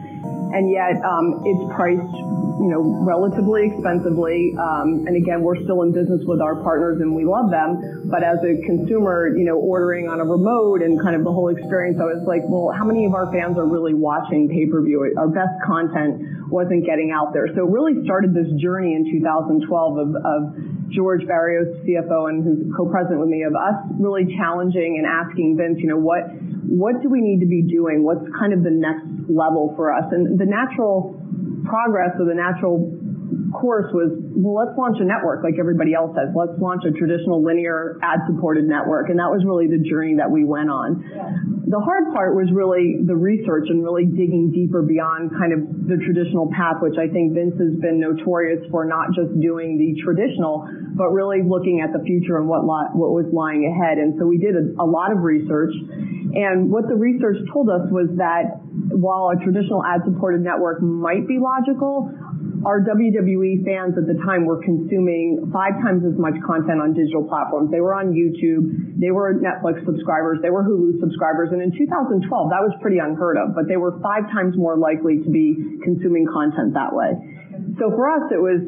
[0.52, 2.16] and yet um, it's priced,
[2.60, 4.52] you know, relatively expensively.
[4.60, 8.04] Um, and again, we're still in business with our partners and we love them.
[8.12, 11.48] But as a consumer, you know, ordering on a remote and kind of the whole
[11.48, 15.16] experience, I was like, well, how many of our fans are really watching pay-per-view?
[15.16, 16.20] Our best content
[16.52, 17.48] wasn't getting out there.
[17.56, 20.40] So it really started this journey in 2012 of, of
[20.92, 25.78] George Barrios, CFO, and who's co-president with me, of us really challenging and asking Vince,
[25.80, 26.28] you know, what
[26.70, 28.04] what do we need to be doing?
[28.04, 30.04] What's kind of the next level for us?
[30.12, 31.19] And the natural
[31.70, 32.90] progress or the natural
[33.54, 36.30] course was, well, let's launch a network like everybody else has.
[36.35, 39.11] Let's launch a traditional linear ad supported network.
[39.11, 41.02] And that was really the journey that we went on.
[41.66, 45.98] The hard part was really the research and really digging deeper beyond kind of the
[46.02, 50.66] traditional path, which I think Vince has been notorious for not just doing the traditional,
[50.94, 53.98] but really looking at the future and what, what was lying ahead.
[53.98, 55.74] And so we did a, a lot of research.
[56.35, 61.26] And what the research told us was that while a traditional ad supported network might
[61.26, 62.11] be logical,
[62.66, 67.24] our WWE fans at the time were consuming five times as much content on digital
[67.24, 67.72] platforms.
[67.72, 72.20] They were on YouTube, they were Netflix subscribers, they were Hulu subscribers, and in 2012
[72.29, 76.29] that was pretty unheard of, but they were five times more likely to be consuming
[76.29, 77.16] content that way.
[77.81, 78.61] So for us it was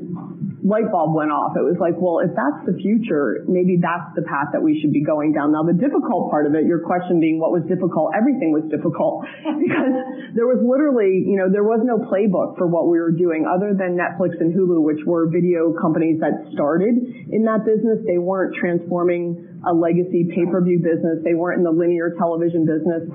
[0.63, 1.59] light bulb went off.
[1.59, 4.95] It was like, well, if that's the future, maybe that's the path that we should
[4.95, 5.51] be going down.
[5.51, 9.27] Now, the difficult part of it, your question being what was difficult, everything was difficult
[9.67, 9.95] because
[10.39, 13.75] there was literally, you know, there was no playbook for what we were doing other
[13.75, 17.99] than Netflix and Hulu, which were video companies that started in that business.
[18.07, 21.27] They weren't transforming a legacy pay-per-view business.
[21.27, 23.11] They weren't in the linear television business.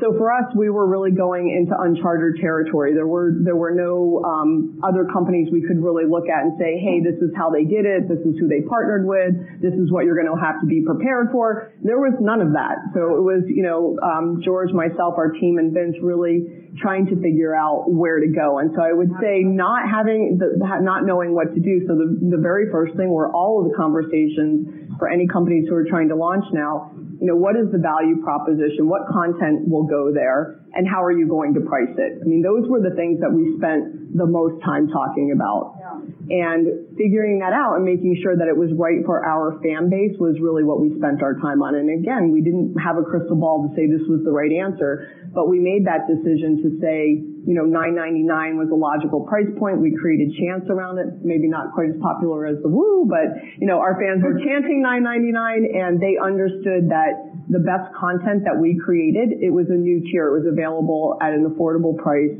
[0.00, 2.94] So for us, we were really going into uncharted territory.
[2.96, 6.80] There were there were no um, other companies we could really look at and say,
[6.80, 8.08] hey, this is how they did it.
[8.08, 9.60] This is who they partnered with.
[9.60, 11.76] This is what you're going to have to be prepared for.
[11.84, 12.80] There was none of that.
[12.96, 17.16] So it was, you know, um, George, myself, our team, and Vince really trying to
[17.20, 18.58] figure out where to go.
[18.58, 21.82] And so I would say not having the, not knowing what to do.
[21.88, 25.74] So the, the very first thing were all of the conversations for any companies who
[25.74, 28.88] are trying to launch now you know, what is the value proposition?
[28.88, 30.64] What content will go there?
[30.72, 32.16] And how are you going to price it?
[32.16, 35.76] I mean, those were the things that we spent the most time talking about.
[35.76, 36.56] Yeah.
[36.56, 40.12] And figuring that out and making sure that it was right for our fan base
[40.20, 41.72] was really what we spent our time on.
[41.72, 45.08] And again, we didn't have a crystal ball to say this was the right answer,
[45.32, 47.16] but we made that decision to say,
[47.48, 49.80] you know, 9.99 was a logical price point.
[49.80, 53.64] We created chants around it, maybe not quite as popular as the Woo, but you
[53.64, 57.16] know, our fans were chanting 9.99, and they understood that
[57.48, 60.28] the best content that we created, it was a new tier.
[60.28, 62.36] It was available at an affordable price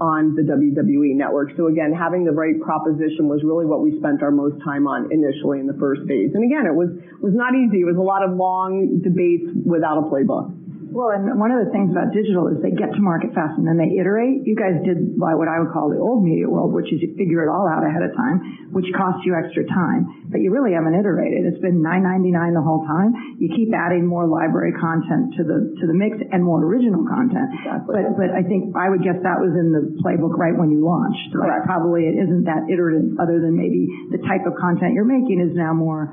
[0.00, 1.52] on the WWE network.
[1.56, 5.12] So again, having the right proposition was really what we spent our most time on
[5.12, 6.32] initially in the first phase.
[6.34, 6.88] And again, it was
[7.20, 7.80] was not easy.
[7.80, 10.59] It was a lot of long debates without a playbook.
[10.90, 13.62] Well, and one of the things about digital is they get to market fast and
[13.62, 14.42] then they iterate.
[14.42, 17.46] You guys did what I would call the old media world, which is you figure
[17.46, 20.26] it all out ahead of time, which costs you extra time.
[20.26, 21.46] But you really haven't iterated.
[21.46, 23.14] It's been nine ninety nine the whole time.
[23.38, 27.54] You keep adding more library content to the to the mix and more original content.
[27.54, 27.94] Exactly.
[27.94, 30.82] But but I think I would guess that was in the playbook right when you
[30.82, 31.30] launched.
[31.38, 35.38] Like probably it isn't that iterative other than maybe the type of content you're making
[35.38, 36.10] is now more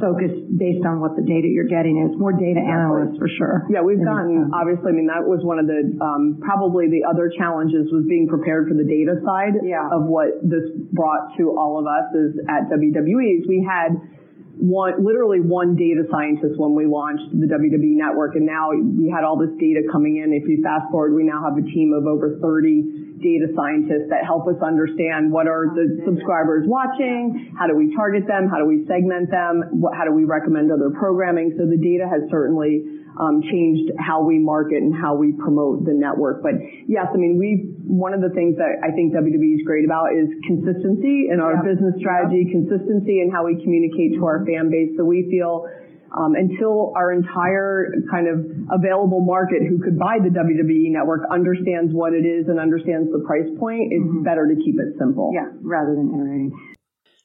[0.00, 2.16] focused based on what the data you're getting is.
[2.18, 3.66] More data analysts for sure.
[3.70, 7.30] Yeah, we've done, obviously, I mean, that was one of the, um, probably the other
[7.30, 9.86] challenges was being prepared for the data side yeah.
[9.90, 13.46] of what this brought to all of us is at WWE.
[13.46, 13.98] We had
[14.56, 18.36] one, literally one data scientist when we launched the WWE network.
[18.38, 20.32] And now we had all this data coming in.
[20.32, 24.28] If you fast forward, we now have a team of over 30 data scientists that
[24.28, 28.68] help us understand what are the subscribers watching, how do we target them, how do
[28.68, 31.56] we segment them, what, how do we recommend other programming.
[31.56, 32.84] So the data has certainly
[33.16, 36.42] um, changed how we market and how we promote the network.
[36.42, 39.84] But yes, I mean, we one of the things that I think WWE is great
[39.86, 44.68] about is consistency in our business strategy, consistency in how we communicate to our fan
[44.68, 44.92] base.
[44.98, 45.64] So we feel
[46.16, 48.38] um, until our entire kind of
[48.70, 53.22] available market who could buy the WWE network understands what it is and understands the
[53.26, 54.22] price point, it's mm-hmm.
[54.22, 55.32] better to keep it simple.
[55.34, 56.52] Yeah, rather than iterating.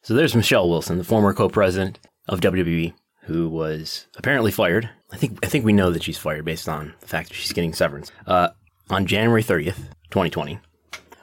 [0.01, 5.39] So there's Michelle Wilson, the former co-president of WWE, who was apparently fired I think
[5.43, 8.11] I think we know that she's fired based on the fact that she's getting severance.
[8.27, 8.49] Uh,
[8.89, 9.77] on January 30th,
[10.11, 10.59] 2020,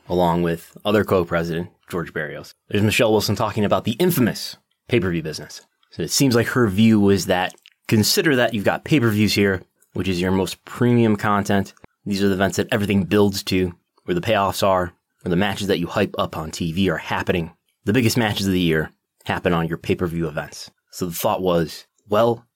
[0.09, 4.57] along with other co-president George Barrios, there's Michelle Wilson talking about the infamous
[4.89, 5.67] pay-per-view business.
[5.91, 7.55] So it seems like her view was that
[7.89, 9.63] consider that you've got pay-per-views here,
[9.95, 11.73] which is your most premium content.
[12.05, 15.69] These are the events that everything builds to, where the payoffs are, where the matches
[15.69, 17.53] that you hype up on TV are happening.
[17.85, 18.91] The biggest matches of the year
[19.25, 20.71] happen on your pay-per-view events.
[20.91, 22.47] So the thought was, well,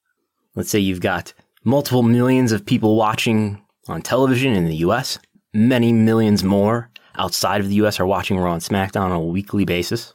[0.56, 1.32] Let's say you've got
[1.64, 5.18] multiple millions of people watching on television in the US.
[5.54, 9.64] Many millions more outside of the US are watching Raw and SmackDown on a weekly
[9.64, 10.12] basis.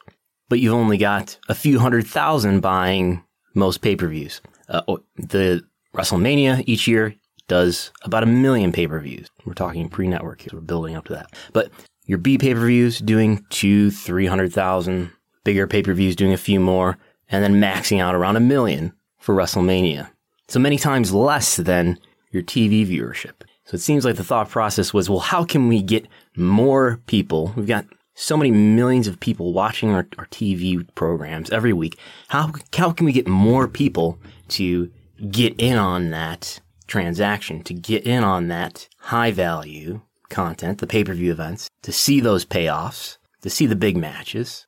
[0.49, 4.41] But you've only got a few hundred thousand buying most pay per views.
[4.69, 4.81] Uh,
[5.17, 5.63] the
[5.95, 7.15] WrestleMania each year
[7.47, 9.29] does about a million pay per views.
[9.45, 11.33] We're talking pre network we're building up to that.
[11.53, 11.71] But
[12.05, 15.11] your B pay per views doing two, 300,000,
[15.43, 16.97] bigger pay per views doing a few more,
[17.29, 20.09] and then maxing out around a million for WrestleMania.
[20.47, 21.97] So many times less than
[22.31, 23.33] your TV viewership.
[23.65, 27.51] So it seems like the thought process was, well, how can we get more people?
[27.55, 31.99] We've got so many millions of people watching our, our TV programs every week.
[32.29, 34.17] How, how can we get more people
[34.49, 34.89] to
[35.29, 41.31] get in on that transaction, to get in on that high value content, the pay-per-view
[41.31, 44.65] events, to see those payoffs, to see the big matches?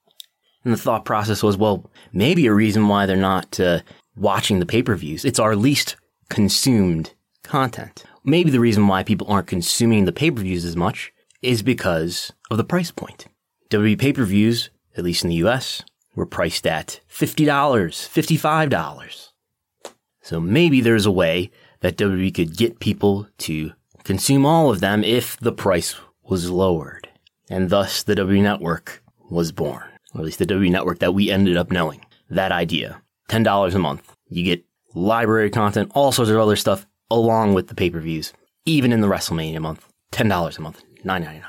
[0.64, 3.80] And the thought process was, well, maybe a reason why they're not uh,
[4.18, 5.24] watching the pay per views.
[5.24, 5.96] It's our least
[6.30, 8.04] consumed content.
[8.26, 12.34] Maybe the reason why people aren't consuming the pay per views as much is because
[12.52, 13.28] of the price point.
[13.70, 15.84] WWE pay per views, at least in the US,
[16.16, 19.30] were priced at $50, $55.
[20.22, 21.52] So maybe there's a way
[21.82, 27.10] that WWE could get people to consume all of them if the price was lowered.
[27.50, 29.84] And thus the WWE network was born.
[30.14, 32.06] Or at least the WWE network that we ended up knowing.
[32.30, 33.02] That idea.
[33.30, 34.16] $10 a month.
[34.30, 38.34] You get library content, all sorts of other stuff along with the pay-per-views,
[38.66, 39.88] even in the WrestleMania month.
[40.12, 41.44] $10 a month, $9.99.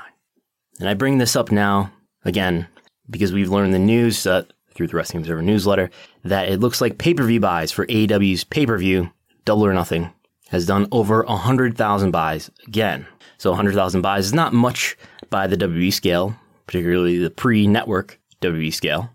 [0.79, 1.91] And I bring this up now,
[2.29, 2.67] again,
[3.09, 5.89] because we've learned the news uh, through the Wrestling Observer newsletter
[6.23, 9.11] that it looks like pay-per-view buys for AEW's pay-per-view,
[9.43, 10.13] Double or Nothing,
[10.49, 13.05] has done over 100,000 buys again.
[13.37, 14.97] So 100,000 buys is not much
[15.29, 19.09] by the WWE scale, particularly the pre-network WWE scale.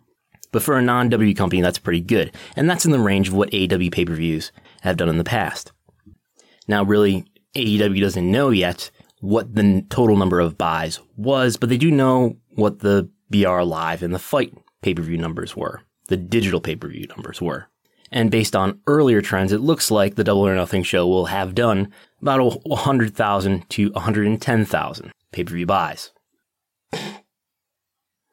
[0.53, 2.33] But for a non-WWE company, that's pretty good.
[2.57, 4.53] And that's in the range of what AEW pay-per-views
[4.83, 5.73] have done in the past.
[6.69, 7.25] Now, really,
[7.57, 8.91] AEW doesn't know yet
[9.25, 14.03] what the total number of buys was, but they do know what the BR Live
[14.03, 14.53] and the Fight
[14.83, 15.81] pay-per-view numbers were.
[16.09, 17.69] The digital pay-per-view numbers were.
[18.13, 21.55] And based on earlier trends, it looks like the Double or Nothing show will have
[21.55, 26.11] done about 100,000 to 110,000 pay-per-view buys.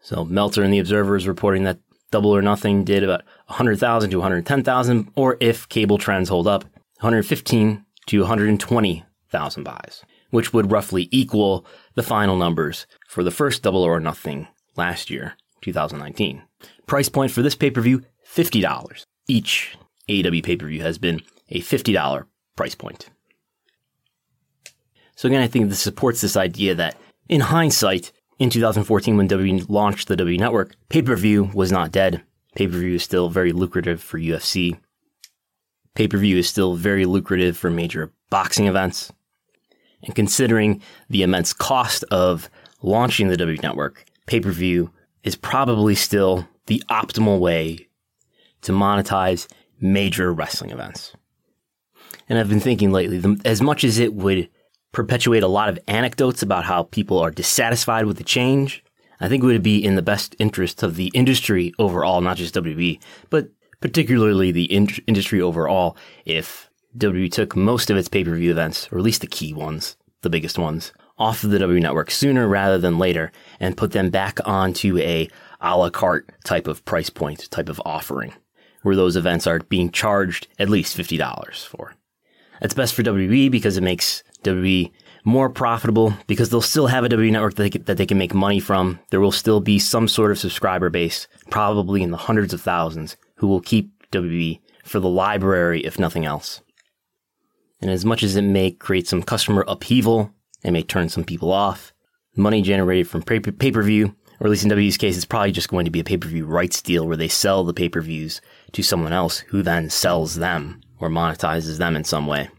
[0.01, 1.79] So Meltzer and the Observer is reporting that
[2.11, 6.63] Double or Nothing did about 100,000 to 110,000, or if cable trends hold up,
[6.99, 13.84] 115 to 120,000 buys, which would roughly equal the final numbers for the first Double
[13.84, 16.41] or Nothing last year, 2019.
[16.88, 19.05] Price point for this pay-per-view, $50.
[19.27, 19.77] Each
[20.09, 22.25] AEW pay-per-view has been a $50
[22.55, 23.09] price point.
[25.15, 26.97] So again, I think this supports this idea that
[27.29, 32.23] in hindsight, in 2014 when WWE launched the W Network, pay-per-view was not dead.
[32.55, 34.77] Pay-per-view is still very lucrative for UFC.
[35.93, 39.11] Pay-per-view is still very lucrative for major boxing events.
[40.04, 42.49] And considering the immense cost of
[42.82, 44.91] launching the W Network, pay-per-view
[45.24, 47.88] is probably still the optimal way
[48.62, 49.47] to monetize
[49.80, 51.14] major wrestling events.
[52.30, 54.49] And I've been thinking lately, as much as it would
[54.91, 58.84] perpetuate a lot of anecdotes about how people are dissatisfied with the change,
[59.20, 62.56] I think it would be in the best interest of the industry overall, not just
[62.56, 62.99] WWE,
[63.30, 63.49] but
[63.80, 65.95] particularly the in- industry overall,
[66.26, 69.53] if WWE took most of its pay per view events, or at least the key
[69.53, 73.91] ones, the biggest ones, off of the W network sooner rather than later and put
[73.91, 75.29] them back onto a
[75.61, 78.33] a la carte type of price point, type of offering,
[78.81, 81.93] where those events are being charged at least $50 for.
[82.59, 84.91] That's best for WWE because it makes WWE
[85.23, 88.17] more profitable because they'll still have a WWE network that they, can, that they can
[88.17, 88.99] make money from.
[89.11, 93.15] There will still be some sort of subscriber base, probably in the hundreds of thousands,
[93.35, 96.61] who will keep WWE for the library, if nothing else.
[97.82, 100.32] And as much as it may create some customer upheaval,
[100.63, 101.93] it may turn some people off,
[102.36, 105.69] money generated from pay per view, or at least in WWE's case, it's probably just
[105.69, 108.01] going to be a pay per view rights deal where they sell the pay per
[108.01, 108.41] views
[108.73, 112.49] to someone else who then sells them or monetizes them in some way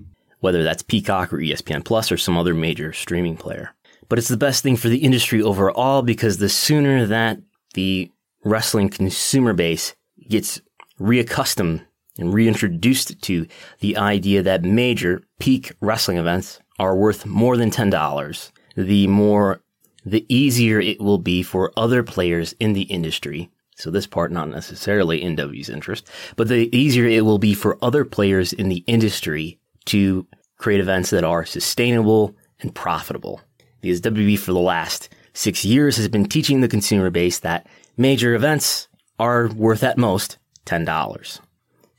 [0.43, 3.75] whether that's Peacock or ESPN Plus or some other major streaming player.
[4.09, 7.39] But it's the best thing for the industry overall because the sooner that
[7.75, 8.11] the
[8.45, 9.95] wrestling consumer base
[10.29, 10.61] gets
[11.01, 11.87] reaccustomed
[12.19, 13.47] and reintroduced to
[13.81, 19.61] the idea that major peak wrestling events are worth more than $10, the more,
[20.05, 23.51] the easier it will be for other players in the industry.
[23.77, 27.79] So this part not necessarily in W's interest, but the easier it will be for
[27.83, 30.27] other players in the industry to
[30.59, 33.41] create events that are sustainable and profitable.
[33.81, 38.35] Because WB for the last six years has been teaching the consumer base that major
[38.35, 38.89] events
[39.19, 41.41] are worth at most $10.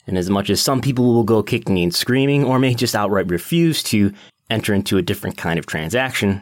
[0.06, 3.30] And as much as some people will go kicking and screaming or may just outright
[3.30, 4.14] refuse to
[4.49, 6.41] enter into a different kind of transaction,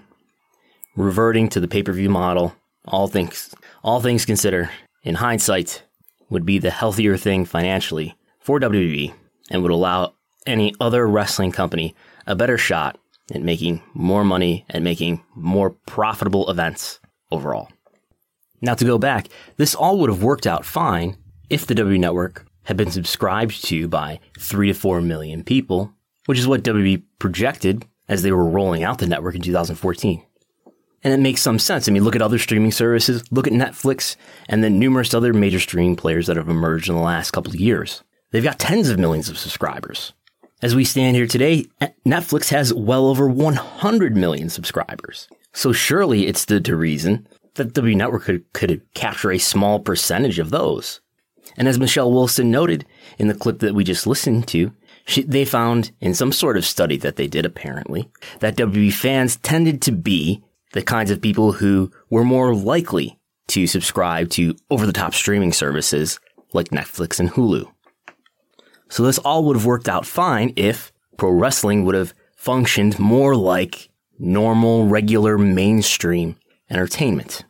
[0.95, 2.55] reverting to the pay-per-view model,
[2.85, 3.53] all things,
[3.83, 4.69] all things considered,
[5.03, 5.83] in hindsight,
[6.29, 9.13] would be the healthier thing financially for WWE
[9.51, 10.13] and would allow
[10.47, 11.95] any other wrestling company
[12.25, 12.97] a better shot
[13.33, 16.99] at making more money and making more profitable events
[17.31, 17.69] overall.
[18.61, 21.17] Now, to go back, this all would have worked out fine
[21.49, 25.93] if the W Network had been subscribed to by three to four million people,
[26.25, 30.23] which is what WWE projected as they were rolling out the network in 2014.
[31.03, 31.87] And it makes some sense.
[31.87, 34.15] I mean, look at other streaming services, look at Netflix,
[34.47, 37.59] and then numerous other major streaming players that have emerged in the last couple of
[37.59, 38.03] years.
[38.31, 40.13] They've got tens of millions of subscribers.
[40.61, 41.65] As we stand here today,
[42.05, 45.27] Netflix has well over 100 million subscribers.
[45.53, 50.37] So surely it's the, the reason that W Network could, could capture a small percentage
[50.37, 51.01] of those.
[51.57, 52.85] And as Michelle Wilson noted
[53.17, 54.73] in the clip that we just listened to,
[55.05, 59.37] she, they found in some sort of study that they did apparently that WB fans
[59.37, 60.43] tended to be
[60.73, 65.51] the kinds of people who were more likely to subscribe to over the top streaming
[65.51, 66.19] services
[66.53, 67.69] like Netflix and Hulu.
[68.89, 73.35] So this all would have worked out fine if pro wrestling would have functioned more
[73.35, 73.89] like
[74.19, 76.35] normal, regular, mainstream
[76.69, 77.45] entertainment.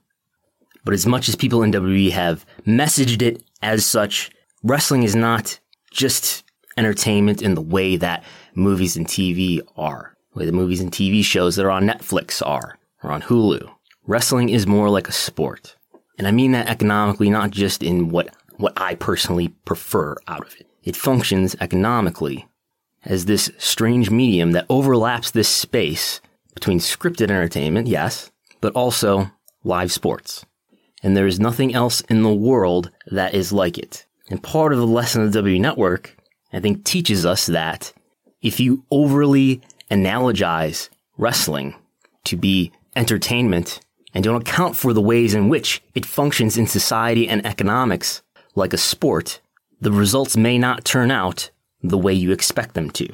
[0.84, 4.32] But as much as people in WWE have messaged it as such,
[4.64, 5.60] wrestling is not
[5.92, 6.44] just
[6.78, 8.24] entertainment in the way that
[8.56, 12.46] movies and TV are, the way the movies and TV shows that are on Netflix
[12.46, 13.70] are, or on Hulu.
[14.08, 15.76] Wrestling is more like a sport.
[16.18, 20.56] And I mean that economically, not just in what, what I personally prefer out of
[20.60, 20.68] it.
[20.84, 22.48] It functions economically
[23.04, 26.22] as this strange medium that overlaps this space
[26.54, 29.32] between scripted entertainment, yes, but also
[29.64, 30.46] live sports.
[31.04, 34.06] And there is nothing else in the world that is like it.
[34.30, 36.16] And part of the lesson of the W Network,
[36.54, 37.92] I think, teaches us that
[38.42, 41.76] if you overly analogize wrestling
[42.26, 43.82] to be entertainment
[44.14, 48.22] and don't account for the ways in which it functions in society and economics
[48.56, 49.40] like a sport,
[49.80, 51.50] the results may not turn out
[51.82, 53.08] the way you expect them to.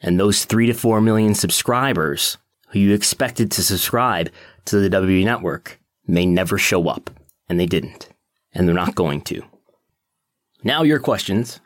[0.00, 4.30] And those three to four million subscribers who you expected to subscribe
[4.66, 7.10] to the WWE network may never show up.
[7.48, 8.08] And they didn't.
[8.52, 9.42] And they're not going to.
[10.64, 11.60] Now your questions.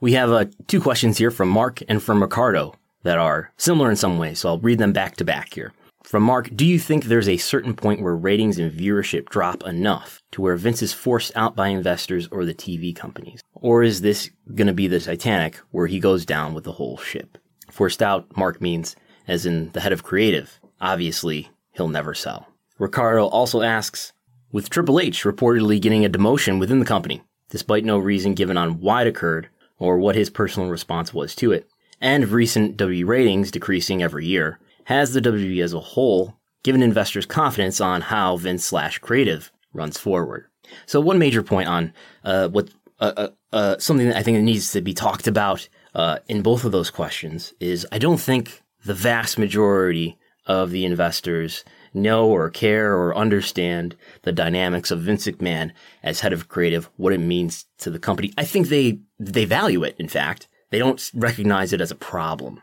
[0.00, 3.96] We have uh, two questions here from Mark and from Ricardo that are similar in
[3.96, 5.72] some ways, so I'll read them back to back here.
[6.04, 10.22] From Mark, do you think there's a certain point where ratings and viewership drop enough
[10.32, 13.42] to where Vince is forced out by investors or the TV companies?
[13.54, 16.96] Or is this going to be the Titanic where he goes down with the whole
[16.96, 17.36] ship?
[17.70, 20.58] Forced out, Mark means, as in the head of creative.
[20.80, 22.47] Obviously, he'll never sell.
[22.78, 24.12] Ricardo also asks,
[24.50, 28.80] with Triple H reportedly getting a demotion within the company, despite no reason given on
[28.80, 29.48] why it occurred
[29.78, 31.68] or what his personal response was to it,
[32.00, 37.26] and recent W ratings decreasing every year, has the WWE as a whole given investors
[37.26, 40.46] confidence on how Vince slash creative runs forward?
[40.86, 41.92] So one major point on
[42.24, 42.70] uh, what
[43.00, 46.42] uh, uh, uh, something that I think that needs to be talked about uh, in
[46.42, 51.64] both of those questions is I don't think the vast majority of the investors
[51.98, 55.72] know or care or understand the dynamics of Vince McMahon
[56.02, 58.32] as head of creative, what it means to the company.
[58.38, 59.96] I think they they value it.
[59.98, 62.60] In fact, they don't recognize it as a problem.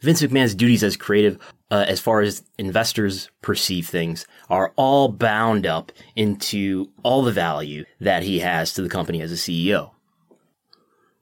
[0.00, 1.38] Vince McMahon's duties as creative,
[1.70, 7.84] uh, as far as investors perceive things, are all bound up into all the value
[8.00, 9.93] that he has to the company as a CEO.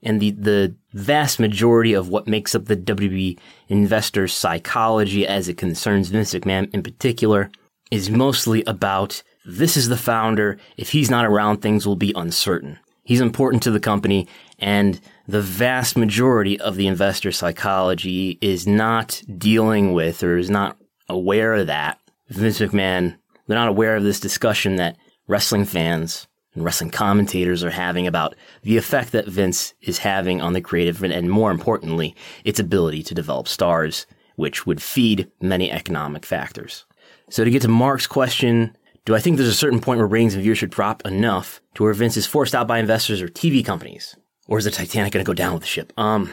[0.02, 3.38] And the, the vast majority of what makes up the WWE
[3.68, 7.50] investor psychology as it concerns Vince McMahon in particular
[7.90, 10.58] is mostly about this is the founder.
[10.76, 12.78] If he's not around, things will be uncertain.
[13.04, 14.28] He's important to the company
[14.58, 20.76] and the vast majority of the investor psychology is not dealing with or is not
[21.08, 21.98] aware of that.
[22.28, 24.96] Vince McMahon, they're not aware of this discussion that
[25.26, 30.52] wrestling fans and wrestling commentators are having about the effect that Vince is having on
[30.52, 35.70] the creative and, and more importantly, its ability to develop stars, which would feed many
[35.70, 36.84] economic factors.
[37.30, 40.34] So to get to Mark's question, do I think there's a certain point where ratings
[40.34, 44.16] and viewership drop enough to where Vince is forced out by investors or TV companies?
[44.46, 45.92] Or is the Titanic going to go down with the ship?
[45.96, 46.30] Um,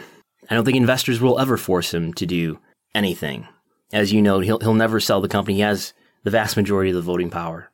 [0.49, 2.59] I don't think investors will ever force him to do
[2.93, 3.47] anything.
[3.93, 5.55] As you know, he'll, he'll never sell the company.
[5.55, 5.93] He has
[6.23, 7.71] the vast majority of the voting power.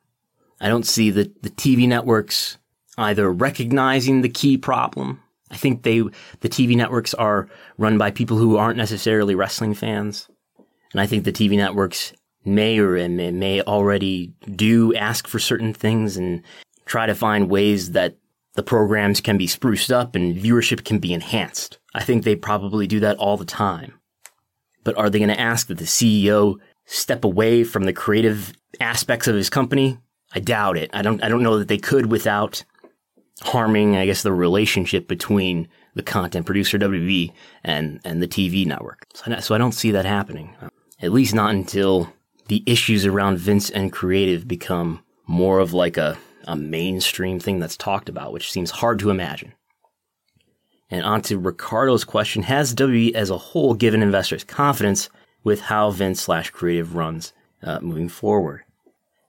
[0.60, 2.58] I don't see the, the TV networks
[2.98, 5.20] either recognizing the key problem.
[5.50, 7.48] I think they, the TV networks are
[7.78, 10.28] run by people who aren't necessarily wrestling fans.
[10.92, 12.12] And I think the TV networks
[12.44, 16.42] may or may, may already do ask for certain things and
[16.86, 18.16] try to find ways that
[18.54, 21.78] the programs can be spruced up and viewership can be enhanced.
[21.94, 24.00] I think they probably do that all the time.
[24.84, 29.26] But are they going to ask that the CEO step away from the creative aspects
[29.26, 29.98] of his company?
[30.34, 30.90] I doubt it.
[30.92, 32.64] I don't, I don't know that they could without
[33.42, 37.32] harming, I guess, the relationship between the content producer WB
[37.64, 39.06] and, and the TV network.
[39.14, 40.54] So I, so I don't see that happening.
[41.00, 42.12] At least not until
[42.48, 46.16] the issues around Vince and creative become more of like a
[46.46, 49.52] a mainstream thing that's talked about, which seems hard to imagine.
[50.88, 55.10] And on to Ricardo's question Has WWE as a whole given investors confidence
[55.42, 58.62] with how Vince slash creative runs uh, moving forward?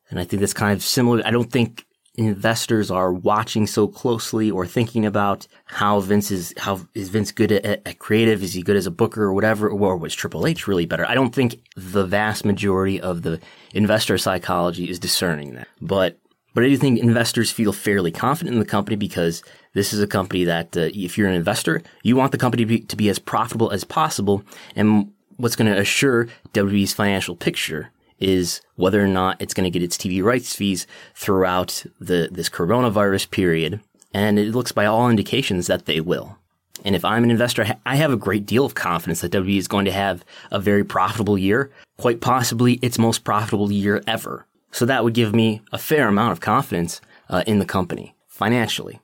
[0.10, 1.22] And I think that's kind of similar.
[1.26, 1.86] I don't think
[2.16, 7.52] investors are watching so closely or thinking about how Vince is, how is Vince good
[7.52, 8.42] at, at, creative?
[8.42, 9.70] Is he good as a booker or whatever?
[9.70, 11.06] Or was Triple H really better?
[11.08, 13.40] I don't think the vast majority of the
[13.74, 15.68] investor psychology is discerning that.
[15.80, 16.18] But
[16.58, 19.44] but I do think investors feel fairly confident in the company because
[19.76, 22.68] this is a company that, uh, if you're an investor, you want the company to
[22.68, 24.42] be, to be as profitable as possible.
[24.76, 29.80] And what's going to assure WWE's financial picture is whether or not it's going to
[29.80, 33.80] get its TV rights fees throughout the this coronavirus period.
[34.14, 36.38] And it looks by all indications that they will.
[36.86, 39.68] And if I'm an investor, I have a great deal of confidence that WWE is
[39.68, 44.46] going to have a very profitable year, quite possibly its most profitable year ever.
[44.72, 49.00] So that would give me a fair amount of confidence uh, in the company financially,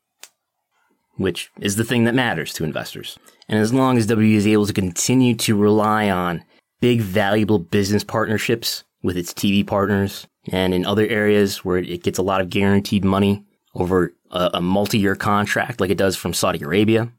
[1.16, 3.18] which is the thing that matters to investors.
[3.48, 6.44] And as long as W is able to continue to rely on
[6.80, 12.18] big, valuable business partnerships with its TV partners and in other areas where it gets
[12.18, 13.44] a lot of guaranteed money
[13.76, 17.12] over a, a multi-year contract like it does from Saudi Arabia,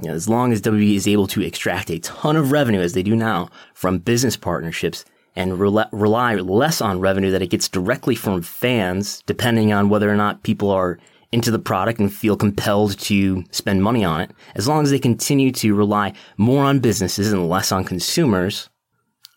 [0.00, 2.92] You know, as long as WWE is able to extract a ton of revenue, as
[2.92, 5.04] they do now, from business partnerships
[5.34, 10.10] and rely, rely less on revenue that it gets directly from fans, depending on whether
[10.10, 10.98] or not people are
[11.30, 14.98] into the product and feel compelled to spend money on it, as long as they
[14.98, 18.68] continue to rely more on businesses and less on consumers,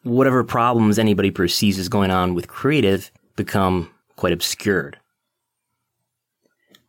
[0.06, 4.97] whatever problems anybody perceives is going on with creative become quite obscured.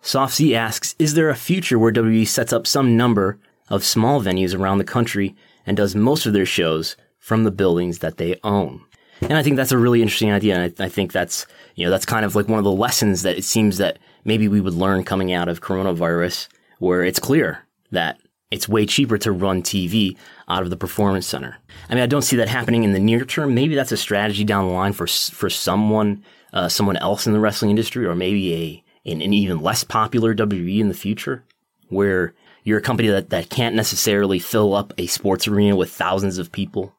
[0.00, 3.38] Soft C asks, is there a future where WWE sets up some number
[3.68, 5.34] of small venues around the country
[5.66, 8.80] and does most of their shows from the buildings that they own.
[9.22, 10.56] And I think that's a really interesting idea.
[10.56, 13.22] And I, I, think that's, you know, that's kind of like one of the lessons
[13.22, 16.48] that it seems that maybe we would learn coming out of coronavirus,
[16.78, 18.20] where it's clear that
[18.50, 20.16] it's way cheaper to run TV
[20.48, 21.58] out of the performance center.
[21.88, 23.54] I mean, I don't see that happening in the near term.
[23.54, 27.40] Maybe that's a strategy down the line for, for someone, uh, someone else in the
[27.40, 31.44] wrestling industry, or maybe a, an, an even less popular WWE in the future,
[31.88, 36.38] where you're a company that, that can't necessarily fill up a sports arena with thousands
[36.38, 36.92] of people.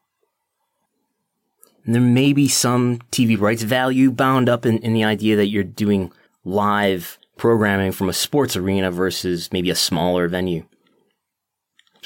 [1.85, 5.47] And there may be some TV rights value bound up in, in the idea that
[5.47, 6.11] you're doing
[6.43, 10.65] live programming from a sports arena versus maybe a smaller venue.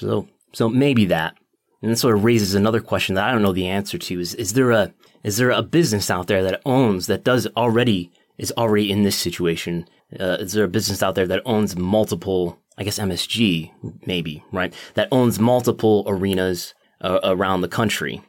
[0.01, 1.35] So, so maybe that.
[1.81, 4.35] And that sort of raises another question that I don't know the answer to is,
[4.35, 4.93] is there a,
[5.23, 9.15] is there a business out there that owns, that does already, is already in this
[9.15, 9.87] situation?
[10.19, 13.71] Uh, is there a business out there that owns multiple I guess MSG,
[14.05, 14.73] maybe, right?
[14.95, 18.21] That owns multiple arenas uh, around the country.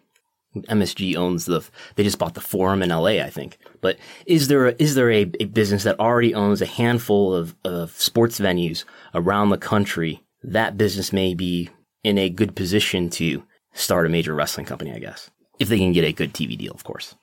[0.55, 3.57] MSG owns the, they just bought the Forum in LA, I think.
[3.81, 3.97] But
[4.27, 7.93] is there a, is there a, a business that already owns a handful of, of
[7.93, 10.23] sports venues around the country?
[10.43, 11.71] That business may be
[12.03, 15.31] in a good position to start a major wrestling company, I guess.
[15.59, 17.15] If they can get a good TV deal, of course.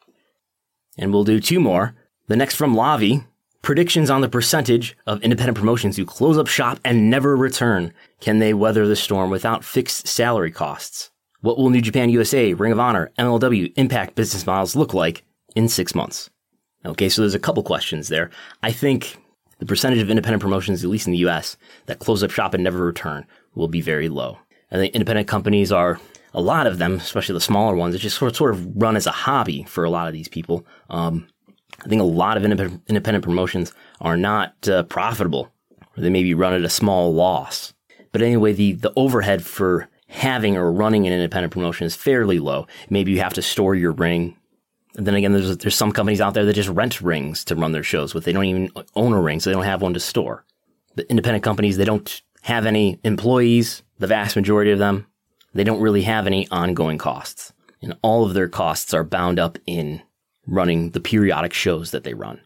[0.98, 1.96] And we'll do two more.
[2.28, 3.26] The next from Lavi,
[3.62, 7.94] Predictions on the percentage of independent promotions who close up shop and never return.
[8.22, 11.12] Can they weather the storm without fixed salary costs?
[11.42, 15.24] What will New Japan USA, Ring of Honor, MLW, Impact business models look like
[15.56, 16.30] in six months?
[16.86, 18.30] Okay, so there's a couple questions there.
[18.64, 19.18] I think
[19.60, 21.56] the percentage of independent promotions, at least in the US,
[21.86, 24.40] that close up shop and never return will be very low.
[24.72, 26.00] And the independent companies are
[26.34, 28.96] a lot of them, especially the smaller ones, it just sort of, sort of run
[28.96, 30.66] as a hobby for a lot of these people.
[30.90, 31.28] Um,
[31.84, 35.52] I think a lot of independent promotions are not uh, profitable,
[35.98, 37.74] or they maybe run at a small loss.
[38.12, 42.68] But anyway, the, the overhead for having or running an independent promotion is fairly low.
[42.90, 44.36] Maybe you have to store your ring.
[45.00, 47.72] And then again, there's, there's some companies out there that just rent rings to run
[47.72, 48.26] their shows with.
[48.26, 50.44] They don't even own a ring, so they don't have one to store.
[50.94, 55.08] But independent companies, they don't have any employees, the vast majority of them.
[55.54, 57.54] They don't really have any ongoing costs.
[57.82, 60.02] And all of their costs are bound up in
[60.46, 62.42] running the periodic shows that they run.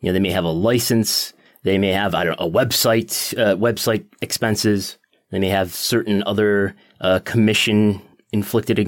[0.00, 1.34] You know, they may have a license.
[1.62, 4.96] They may have, I don't know, a website, uh, website expenses.
[5.30, 8.00] They may have certain other uh, commission
[8.32, 8.78] inflicted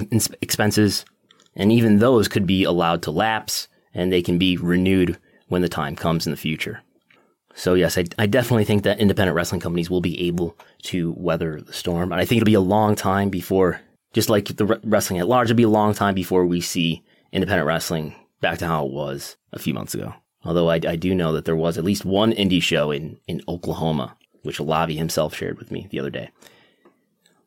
[0.40, 1.04] expenses.
[1.54, 5.68] And even those could be allowed to lapse and they can be renewed when the
[5.68, 6.82] time comes in the future.
[7.54, 11.60] So yes, I, I definitely think that independent wrestling companies will be able to weather
[11.60, 12.10] the storm.
[12.10, 13.80] And I think it'll be a long time before,
[14.14, 17.66] just like the wrestling at large, it'll be a long time before we see independent
[17.66, 20.14] wrestling back to how it was a few months ago.
[20.44, 23.42] Although I, I do know that there was at least one indie show in, in
[23.46, 26.30] Oklahoma, which Lavi himself shared with me the other day.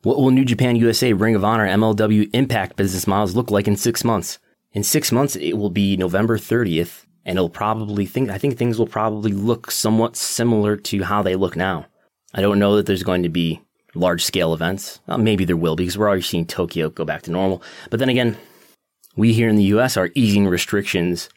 [0.06, 3.74] What will New Japan USA, Ring of Honor, MLW Impact business models look like in
[3.74, 4.38] six months?
[4.70, 8.78] In six months, it will be November 30th, and it'll probably think, I think things
[8.78, 11.86] will probably look somewhat similar to how they look now.
[12.32, 13.60] I don't know that there's going to be
[13.96, 15.00] large scale events.
[15.08, 17.60] Well, maybe there will because we're already seeing Tokyo go back to normal.
[17.90, 18.36] But then again,
[19.16, 21.28] we here in the US are easing restrictions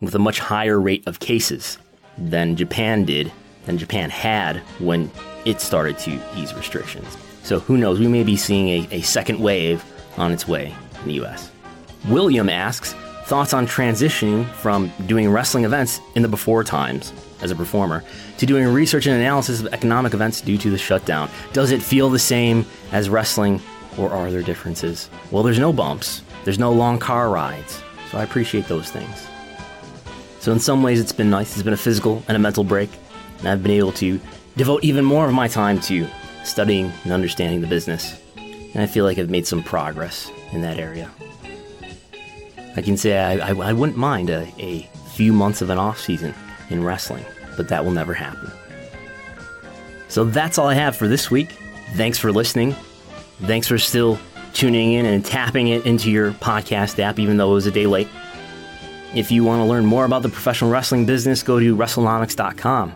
[0.00, 1.76] with a much higher rate of cases
[2.16, 3.32] than Japan did,
[3.66, 5.10] than Japan had when
[5.44, 7.16] it started to ease restrictions.
[7.42, 9.84] So who knows, we may be seeing a, a second wave
[10.16, 11.50] on its way in the US.
[12.08, 17.56] William asks, thoughts on transitioning from doing wrestling events in the before times as a
[17.56, 18.04] performer
[18.38, 21.28] to doing research and analysis of economic events due to the shutdown.
[21.52, 23.60] Does it feel the same as wrestling
[23.98, 25.10] or are there differences?
[25.30, 26.22] Well, there's no bumps.
[26.44, 29.26] There's no long car rides, so I appreciate those things.
[30.40, 31.54] So, in some ways, it's been nice.
[31.54, 32.90] It's been a physical and a mental break,
[33.38, 34.20] and I've been able to
[34.56, 36.08] devote even more of my time to
[36.44, 38.20] studying and understanding the business.
[38.36, 41.10] And I feel like I've made some progress in that area.
[42.76, 46.00] I can say I, I, I wouldn't mind a, a few months of an off
[46.00, 46.34] season
[46.70, 47.24] in wrestling,
[47.56, 48.50] but that will never happen.
[50.08, 51.52] So that's all I have for this week.
[51.94, 52.74] Thanks for listening.
[53.42, 54.18] Thanks for still
[54.52, 57.86] tuning in and tapping it into your podcast app, even though it was a day
[57.86, 58.08] late.
[59.14, 62.94] If you want to learn more about the professional wrestling business, go to WrestleNomics.com.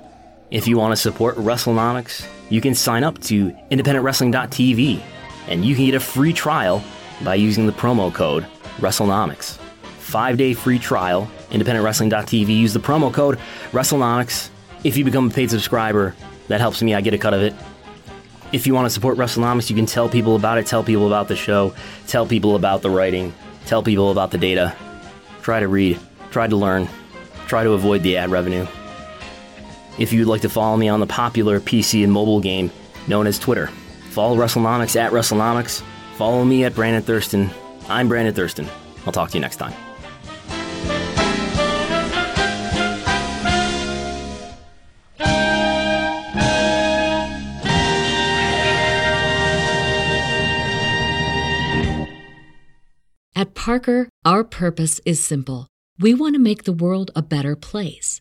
[0.51, 5.03] If you want to support WrestleNomics, you can sign up to independentwrestling.tv
[5.49, 6.85] and you can get a free trial
[7.25, 8.47] by using the promo code
[8.79, 9.57] WrestleNomics.
[9.99, 12.57] Five day free trial, independentwrestling.tv.
[12.57, 13.41] Use the promo code
[13.73, 14.51] WrestleNomics.
[14.85, 16.15] If you become a paid subscriber,
[16.47, 17.53] that helps me, I get a cut of it.
[18.53, 21.27] If you want to support WrestleNomics, you can tell people about it, tell people about
[21.27, 21.75] the show,
[22.07, 23.35] tell people about the writing,
[23.65, 24.77] tell people about the data.
[25.43, 25.99] Try to read,
[26.31, 26.89] try to learn,
[27.49, 28.65] try to avoid the ad revenue.
[29.99, 32.71] If you'd like to follow me on the popular PC and mobile game
[33.09, 33.69] known as Twitter,
[34.11, 35.83] follow WrestleNomics at WrestleNomics.
[36.17, 37.51] Follow me at Brandon Thurston.
[37.89, 38.69] I'm Brandon Thurston.
[39.07, 39.73] I'll talk to you next time.
[53.35, 55.69] At Parker, our purpose is simple.
[55.99, 58.21] We want to make the world a better place